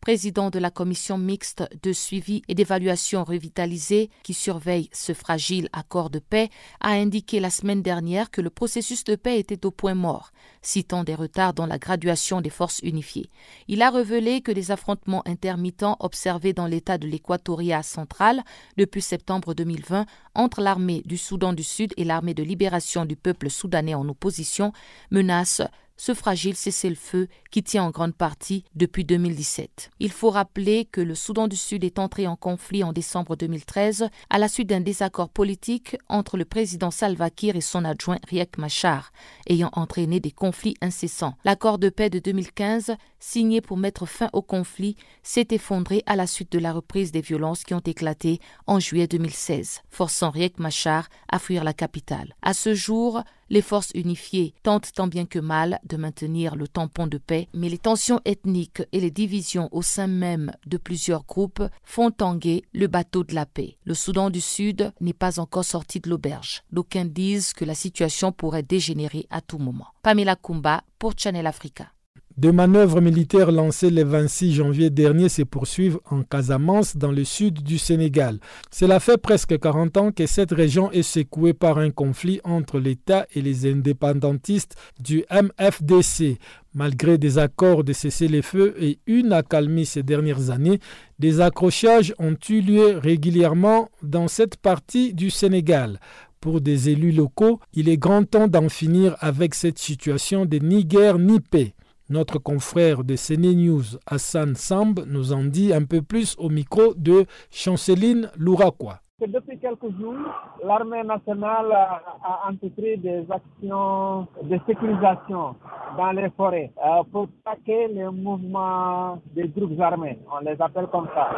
[0.02, 6.10] président de la commission mixte de suivi et d'évaluation revitalisée qui surveille ce fragile accord
[6.10, 6.50] de paix,
[6.80, 11.04] a indiqué la semaine dernière que le processus de paix était au point mort, citant
[11.04, 13.30] des retards dans la graduation des forces unifiées.
[13.68, 18.42] Il a révélé que des affrontements intermittents observés dans l'État de l'Équatoria central
[18.76, 23.50] depuis septembre 2020 entre l'armée du Soudan du Sud et l'armée de libération du peuple
[23.50, 24.72] soudanais en opposition
[25.12, 25.62] menacent
[26.02, 29.90] ce fragile cessez-le-feu qui tient en grande partie depuis 2017.
[30.00, 34.08] Il faut rappeler que le Soudan du Sud est entré en conflit en décembre 2013
[34.28, 38.58] à la suite d'un désaccord politique entre le président Salva Kiir et son adjoint Riek
[38.58, 39.12] Machar,
[39.48, 41.36] ayant entraîné des conflits incessants.
[41.44, 46.26] L'accord de paix de 2015, signé pour mettre fin au conflit, s'est effondré à la
[46.26, 51.08] suite de la reprise des violences qui ont éclaté en juillet 2016, forçant Riek Machar
[51.30, 52.34] à fuir la capitale.
[52.42, 57.06] À ce jour, les forces unifiées tentent tant bien que mal de maintenir le tampon
[57.06, 61.62] de paix, mais les tensions ethniques et les divisions au sein même de plusieurs groupes
[61.84, 63.76] font tanguer le bateau de la paix.
[63.84, 66.62] Le Soudan du Sud n'est pas encore sorti de l'auberge.
[66.72, 69.88] D'aucuns disent que la situation pourrait dégénérer à tout moment.
[70.02, 71.92] Pamela Kumba pour Channel Africa.
[72.38, 77.62] Des manœuvres militaires lancées le 26 janvier dernier se poursuivent en Casamance, dans le sud
[77.62, 78.38] du Sénégal.
[78.70, 83.26] Cela fait presque 40 ans que cette région est secouée par un conflit entre l'État
[83.34, 86.38] et les indépendantistes du MFDC.
[86.74, 90.78] Malgré des accords de cessez-les-feux et une accalmie ces dernières années,
[91.18, 96.00] des accrochages ont eu lieu régulièrement dans cette partie du Sénégal.
[96.40, 100.86] Pour des élus locaux, il est grand temps d'en finir avec cette situation de ni
[100.86, 101.74] guerre ni paix.
[102.12, 106.92] Notre confrère de CNE News, Hassan Samb, nous en dit un peu plus au micro
[106.92, 110.16] de Chanceline Louraquois depuis quelques jours,
[110.64, 115.54] l'armée nationale a, entrepris des actions de sécurisation
[115.96, 120.18] dans les forêts euh, pour traquer les mouvements des groupes armés.
[120.32, 121.28] On les appelle comme ça.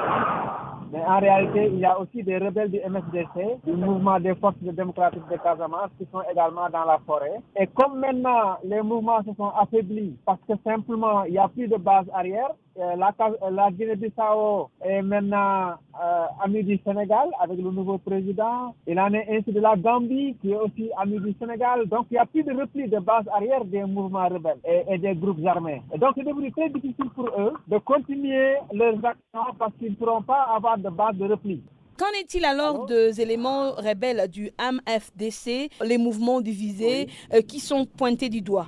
[0.92, 4.54] Mais en réalité, il y a aussi des rebelles du MSDC, du mouvement des forces
[4.60, 7.40] démocratiques de Casamance, qui sont également dans la forêt.
[7.58, 11.66] Et comme maintenant les mouvements se sont affaiblis parce que simplement il n'y a plus
[11.66, 13.14] de base arrière, la,
[13.50, 18.74] la Guinée-Bissau est maintenant euh, amie du Sénégal avec le nouveau président.
[18.86, 21.86] Il en est ainsi de la Gambie qui est aussi amie du Sénégal.
[21.86, 24.58] Donc il n'y a plus de repli de base arrière des mouvements rebelles
[24.88, 25.82] et, des groupes armés.
[25.94, 29.96] Et donc c'est devenu très difficile pour eux de continuer leurs actions parce qu'ils ne
[29.96, 31.62] pourront pas avoir de base de repli.
[31.96, 38.28] Qu'en est-il alors des éléments rebelles du AMFDC, les mouvements divisés euh, qui sont pointés
[38.28, 38.66] du doigt?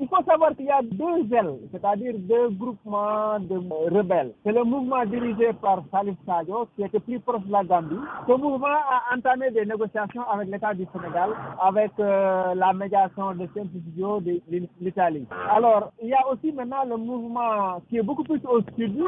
[0.00, 3.56] Il faut savoir qu'il y a deux ailes, c'est-à-dire deux groupements de
[3.94, 4.32] rebelles.
[4.44, 7.96] C'est le mouvement dirigé par Salif Sadio, qui était plus proche de la Gambie.
[8.26, 11.30] Ce mouvement a entamé des négociations avec l'État du Sénégal,
[11.60, 14.40] avec euh, la médiation de saint de
[14.80, 15.26] l'Italie.
[15.50, 19.02] Alors, il y a aussi maintenant le mouvement qui est beaucoup plus au sud,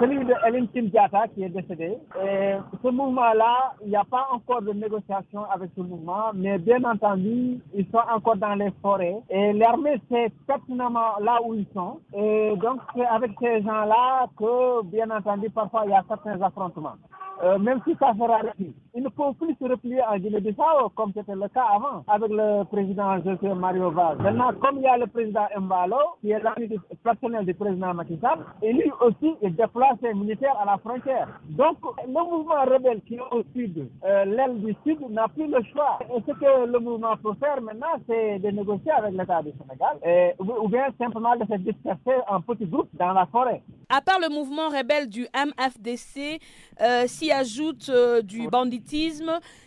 [0.00, 1.98] celui de Eline Diata, qui est décédé.
[2.24, 6.82] Et ce mouvement-là, il n'y a pas encore de négociation avec ce mouvement, mais bien
[6.84, 9.18] entendu, ils sont encore dans les forêts.
[9.28, 12.00] Et l'armée s'est pertinemment là où ils sont.
[12.14, 16.96] Et donc, c'est avec ces gens-là que, bien entendu, parfois, il y a certains affrontements.
[17.42, 18.74] Euh, même si ça sera rapide.
[18.98, 22.64] Ils ne peuvent plus se replier en Guinée-Bissau comme c'était le cas avant avec le
[22.64, 24.18] président José Mario Vaz.
[24.18, 26.68] Maintenant, comme il y a le président Mbalo, qui est l'ami
[27.04, 31.28] personnel du président Macky Sall, et lui aussi, il déplace ses militaires à la frontière.
[31.50, 35.62] Donc, le mouvement rebelle qui est au sud, euh, l'aile du sud, n'a plus le
[35.72, 36.00] choix.
[36.12, 39.96] Et ce que le mouvement peut faire maintenant, c'est de négocier avec l'État du Sénégal,
[40.04, 43.62] et, ou bien simplement de se disperser en petits groupes dans la forêt.
[43.90, 46.40] À part le mouvement rebelle du MFDC,
[46.80, 48.87] euh, s'y ajoute euh, du banditisme.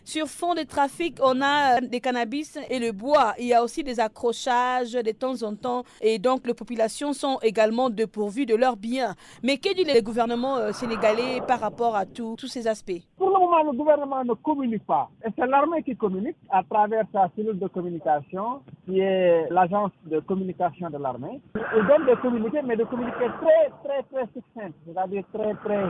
[0.03, 3.33] Sur fond de trafic, on a euh, des cannabis et le bois.
[3.37, 5.83] Il y a aussi des accrochages de temps en temps.
[6.01, 9.15] Et donc, les populations sont également dépourvues de leurs biens.
[9.43, 13.01] Mais que dit le gouvernement sénégalais par rapport à tous ces aspects?
[13.17, 15.09] Pour le moment, le gouvernement ne communique pas.
[15.25, 20.19] Et c'est l'armée qui communique à travers sa cellule de communication, qui est l'agence de
[20.19, 21.39] communication de l'armée.
[21.55, 25.83] Ils donne de communiquer, mais de communiquer très, très, très succinct, c'est-à-dire très, très,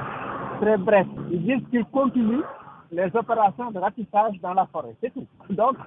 [0.61, 1.07] très bref.
[1.31, 2.43] Ils disent qu'ils continuent
[2.91, 4.95] les opérations de ratissage dans la forêt.
[5.01, 5.27] C'est tout.
[5.49, 5.77] Donc,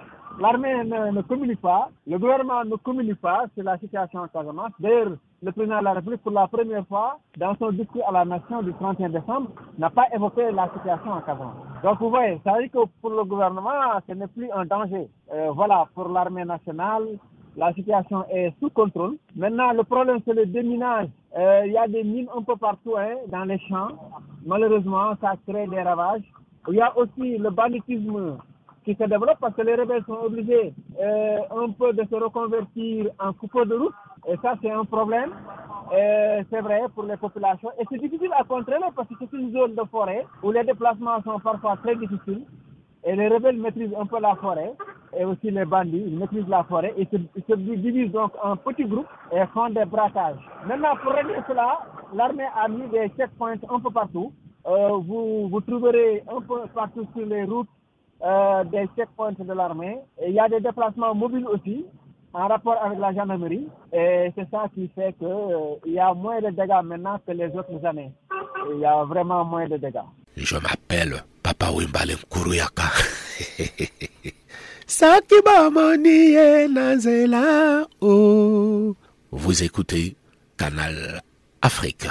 [0.41, 4.73] L'armée ne, communique pas, le gouvernement ne communique pas sur la situation en Casamance.
[4.81, 8.25] D'ailleurs, le président de la République, pour la première fois, dans son discours à la
[8.25, 11.55] nation du 31 décembre, n'a pas évoqué la situation en Casamance.
[11.85, 13.71] Donc vous voyez, ça veut dire que pour le gouvernement,
[14.09, 15.07] ce n'est plus un danger.
[15.33, 17.05] Euh, voilà, pour l'armée nationale,
[17.57, 19.17] la situation est sous contrôle.
[19.37, 21.09] Maintenant, le problème, c'est le déminage.
[21.39, 23.91] Euh, il y a des mines un peu partout hein, dans les champs.
[24.45, 26.23] Malheureusement, ça crée des ravages.
[26.69, 28.39] Il y a aussi le banditisme
[28.85, 33.11] qui se développe parce que les rebelles sont obligés euh, un peu de se reconvertir
[33.19, 33.95] en coupeurs de route.
[34.29, 35.31] Et ça, c'est un problème.
[35.91, 37.71] C'est vrai pour les populations.
[37.79, 41.23] Et c'est difficile à contrôler parce que c'est une zone de forêt où les déplacements
[41.23, 42.45] sont parfois très difficiles.
[43.05, 44.73] Et les rebelles maîtrisent un peu la forêt
[45.19, 46.95] et aussi les bandits, ils maîtrisent la forêt.
[46.97, 50.41] Ils se, divisent donc en petits groupes et font des braquages.
[50.67, 51.81] Maintenant, pour régler cela,
[52.15, 54.33] l'armée a mis des checkpoints un peu partout.
[54.67, 57.69] Euh, vous, vous trouverez un peu partout sur les routes
[58.23, 59.99] euh, des checkpoints de l'armée.
[60.27, 61.85] Il y a des déplacements mobiles aussi
[62.33, 63.69] en rapport avec la gendarmerie.
[63.93, 67.49] Et c'est ça qui fait qu'il euh, y a moins de dégâts maintenant que les
[67.49, 68.13] autres années.
[68.73, 70.09] Il y a vraiment moins de dégâts.
[70.37, 72.85] Je m'appelle Papa Wimbalen Kuruyaka.
[74.87, 75.71] Sakiba
[76.69, 77.87] Nazela.
[78.01, 78.95] Oh.
[79.31, 80.17] Vous écoutez
[80.57, 81.21] Canal
[81.61, 82.07] Afrique.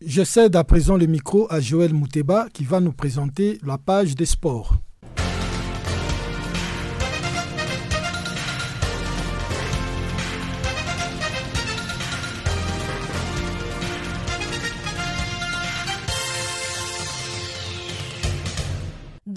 [0.00, 4.14] Je cède à présent le micro à Joël Mouteba qui va nous présenter la page
[4.14, 4.76] des sports.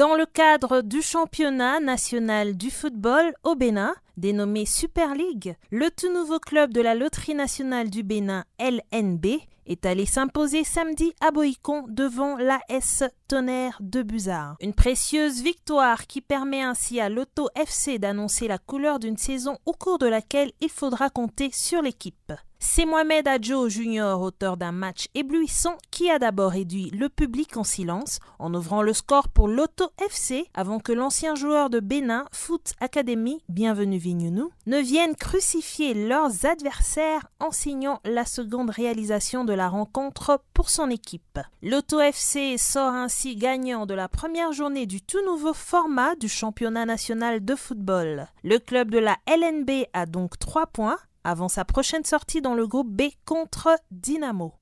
[0.02, 6.12] Dans le cadre du championnat national du football au Bénin, dénommé Super League, le tout
[6.12, 9.28] nouveau club de la Loterie nationale du Bénin, LNB,
[9.68, 14.56] est allé s'imposer samedi à Boïcon devant l'AS Tonnerre de Buzard.
[14.60, 19.74] Une précieuse victoire qui permet ainsi à l'Auto FC d'annoncer la couleur d'une saison au
[19.74, 22.34] cours de laquelle il faudra compter sur l'équipe.
[22.64, 27.64] C'est Mohamed Adjo Junior, auteur d'un match éblouissant, qui a d'abord réduit le public en
[27.64, 32.74] silence en ouvrant le score pour l'Auto FC avant que l'ancien joueur de Bénin Foot
[32.80, 39.68] Academy, bienvenue Vignenou, ne vienne crucifier leurs adversaires en signant la seconde réalisation de la
[39.68, 41.40] rencontre pour son équipe.
[41.64, 46.86] L'Auto FC sort ainsi gagnant de la première journée du tout nouveau format du championnat
[46.86, 48.28] national de football.
[48.44, 52.68] Le club de la LNB a donc 3 points avant sa prochaine sortie dans le
[52.68, 54.54] groupe B contre Dynamo.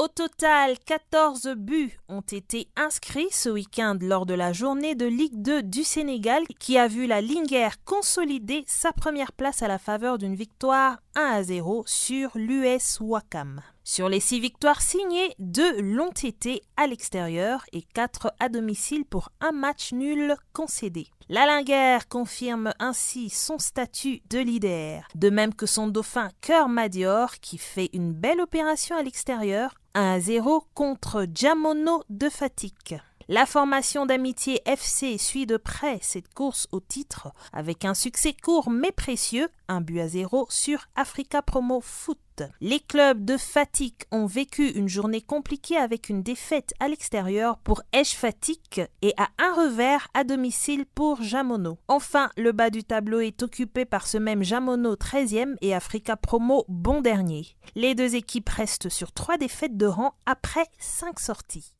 [0.00, 5.40] Au total, 14 buts ont été inscrits ce week-end lors de la journée de Ligue
[5.42, 10.18] 2 du Sénégal qui a vu la Linguère consolider sa première place à la faveur
[10.18, 13.62] d'une victoire 1 à 0 sur l'US Wakam.
[13.84, 19.30] Sur les six victoires signées, deux l'ont été à l'extérieur et quatre à domicile pour
[19.40, 21.08] un match nul concédé.
[21.28, 27.40] La Linguère confirme ainsi son statut de leader, de même que son dauphin Cœur Madior
[27.40, 32.94] qui fait une belle opération à l'extérieur, 1 à 0 contre Jamono de Fatik.
[33.28, 38.70] La formation d'amitié FC suit de près cette course au titre avec un succès court
[38.70, 42.20] mais précieux, un but à zéro sur Africa Promo Foot.
[42.60, 47.82] Les clubs de Fatik ont vécu une journée compliquée avec une défaite à l'extérieur pour
[47.92, 51.78] Esh Fatik et à un revers à domicile pour Jamono.
[51.88, 56.64] Enfin, le bas du tableau est occupé par ce même Jamono 13e et Africa Promo
[56.68, 57.56] bon dernier.
[57.74, 61.72] Les deux équipes restent sur trois défaites de rang après cinq sorties.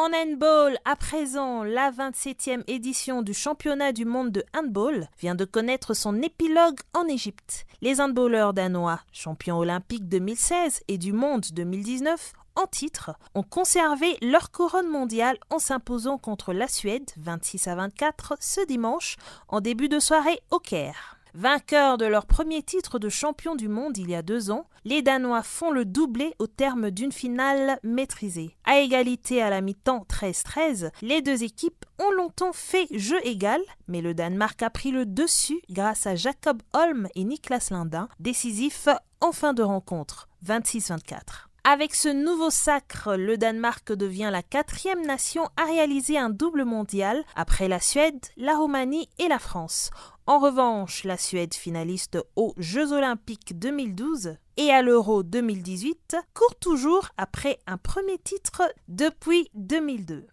[0.00, 5.44] En handball, à présent, la 27e édition du championnat du monde de handball vient de
[5.44, 7.66] connaître son épilogue en Égypte.
[7.80, 14.52] Les handballeurs danois, champions olympiques 2016 et du monde 2019, en titre, ont conservé leur
[14.52, 19.16] couronne mondiale en s'imposant contre la Suède 26 à 24 ce dimanche
[19.48, 21.17] en début de soirée au Caire.
[21.34, 25.02] Vainqueurs de leur premier titre de champion du monde il y a deux ans, les
[25.02, 28.56] Danois font le doublé au terme d'une finale maîtrisée.
[28.64, 34.00] À égalité à la mi-temps 13-13, les deux équipes ont longtemps fait jeu égal, mais
[34.00, 38.88] le Danemark a pris le dessus grâce à Jacob Holm et Niklas Lindin, décisifs
[39.20, 41.47] en fin de rencontre, 26-24.
[41.70, 47.22] Avec ce nouveau sacre, le Danemark devient la quatrième nation à réaliser un double mondial
[47.36, 49.90] après la Suède, la Roumanie et la France.
[50.26, 57.10] En revanche, la Suède, finaliste aux Jeux olympiques 2012 et à l'Euro 2018, court toujours
[57.18, 60.26] après un premier titre depuis 2002.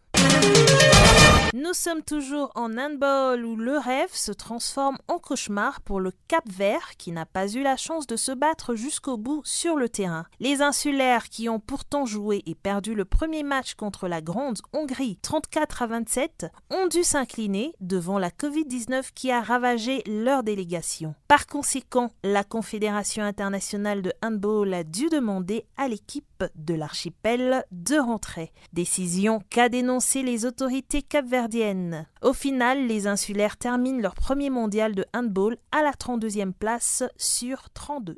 [1.57, 6.43] Nous sommes toujours en handball où le rêve se transforme en cauchemar pour le Cap
[6.49, 10.25] Vert qui n'a pas eu la chance de se battre jusqu'au bout sur le terrain.
[10.41, 15.17] Les insulaires qui ont pourtant joué et perdu le premier match contre la Grande Hongrie
[15.21, 21.15] 34 à 27 ont dû s'incliner devant la Covid-19 qui a ravagé leur délégation.
[21.29, 26.25] Par conséquent, la Confédération internationale de handball a dû demander à l'équipe
[26.55, 28.51] de l'archipel de rentrer.
[28.73, 32.07] Décision qu'a dénoncé les autorités capverdiennes.
[32.25, 37.69] Au final, les insulaires terminent leur premier mondial de handball à la 32e place sur
[37.69, 38.17] 32.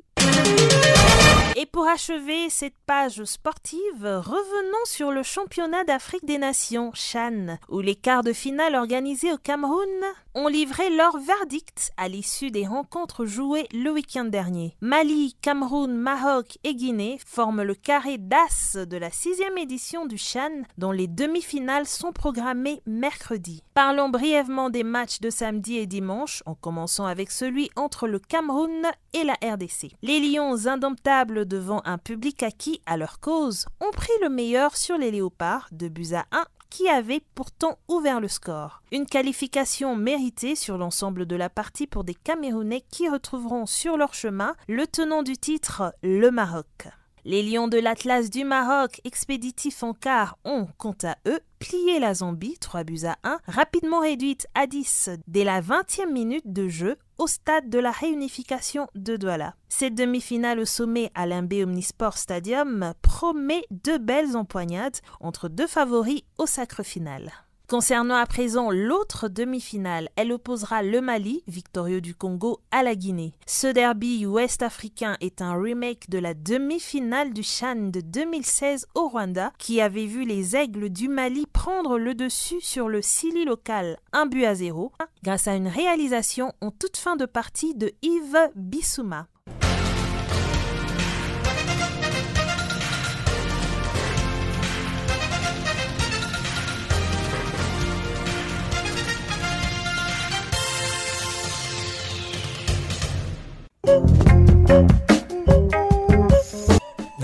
[1.56, 7.80] Et pour achever cette page sportive, revenons sur le championnat d'Afrique des Nations, Chan, où
[7.80, 9.88] les quarts de finale organisés au Cameroun
[10.34, 14.76] ont livré leur verdict à l'issue des rencontres jouées le week-end dernier.
[14.80, 20.62] Mali, Cameroun, Maroc et Guinée forment le carré d'as de la sixième édition du Chan,
[20.78, 23.64] dont les demi-finales sont programmées mercredi.
[23.98, 28.86] Parlons brièvement des matchs de samedi et dimanche, en commençant avec celui entre le Cameroun
[29.12, 29.90] et la RDC.
[30.02, 34.98] Les Lions indomptables devant un public acquis à leur cause ont pris le meilleur sur
[34.98, 38.82] les Léopards, de buts à 1 qui avait pourtant ouvert le score.
[38.92, 44.14] Une qualification méritée sur l'ensemble de la partie pour des Camerounais qui retrouveront sur leur
[44.14, 46.86] chemin le tenant du titre, le Maroc.
[47.28, 52.14] Les Lions de l'Atlas du Maroc, expéditifs en quart, ont, quant à eux, plié la
[52.14, 56.96] Zambie, 3 buts à 1, rapidement réduite à 10 dès la 20e minute de jeu
[57.18, 59.54] au stade de la réunification de Douala.
[59.68, 66.22] Cette demi-finale au sommet à l'Imbé Omnisport Stadium promet deux belles empoignades entre deux favoris
[66.38, 67.30] au sacre final.
[67.68, 73.34] Concernant à présent l'autre demi-finale, elle opposera le Mali, victorieux du Congo, à la Guinée.
[73.44, 79.52] Ce derby ouest-africain est un remake de la demi-finale du Chan de 2016 au Rwanda,
[79.58, 84.24] qui avait vu les aigles du Mali prendre le dessus sur le Sili local, un
[84.24, 84.90] but à zéro,
[85.22, 89.28] grâce à une réalisation en toute fin de partie de Yves Bissouma.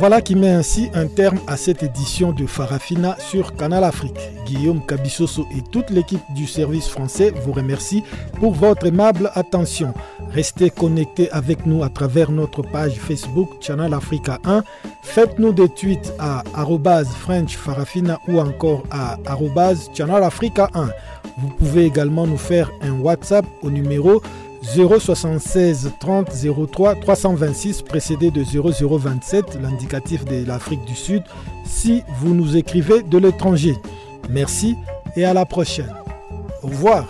[0.04, 4.18] Voilà qui met ainsi un terme à cette édition de Farafina sur Canal Afrique.
[4.44, 8.02] Guillaume Cabissoso et toute l'équipe du service français vous remercient
[8.38, 9.94] pour votre aimable attention.
[10.30, 14.62] Restez connectés avec nous à travers notre page Facebook Channel Africa 1.
[15.02, 16.42] Faites-nous des tweets à
[17.20, 19.16] French Farafina ou encore à
[19.94, 20.88] Channel Africa 1.
[21.38, 24.20] Vous pouvez également nous faire un WhatsApp au numéro
[24.64, 26.30] 076 30
[26.70, 31.22] 03 326 précédé de 0027, l'indicatif de l'Afrique du Sud,
[31.64, 33.74] si vous nous écrivez de l'étranger.
[34.30, 34.76] Merci
[35.16, 35.92] et à la prochaine.
[36.62, 37.06] Au revoir.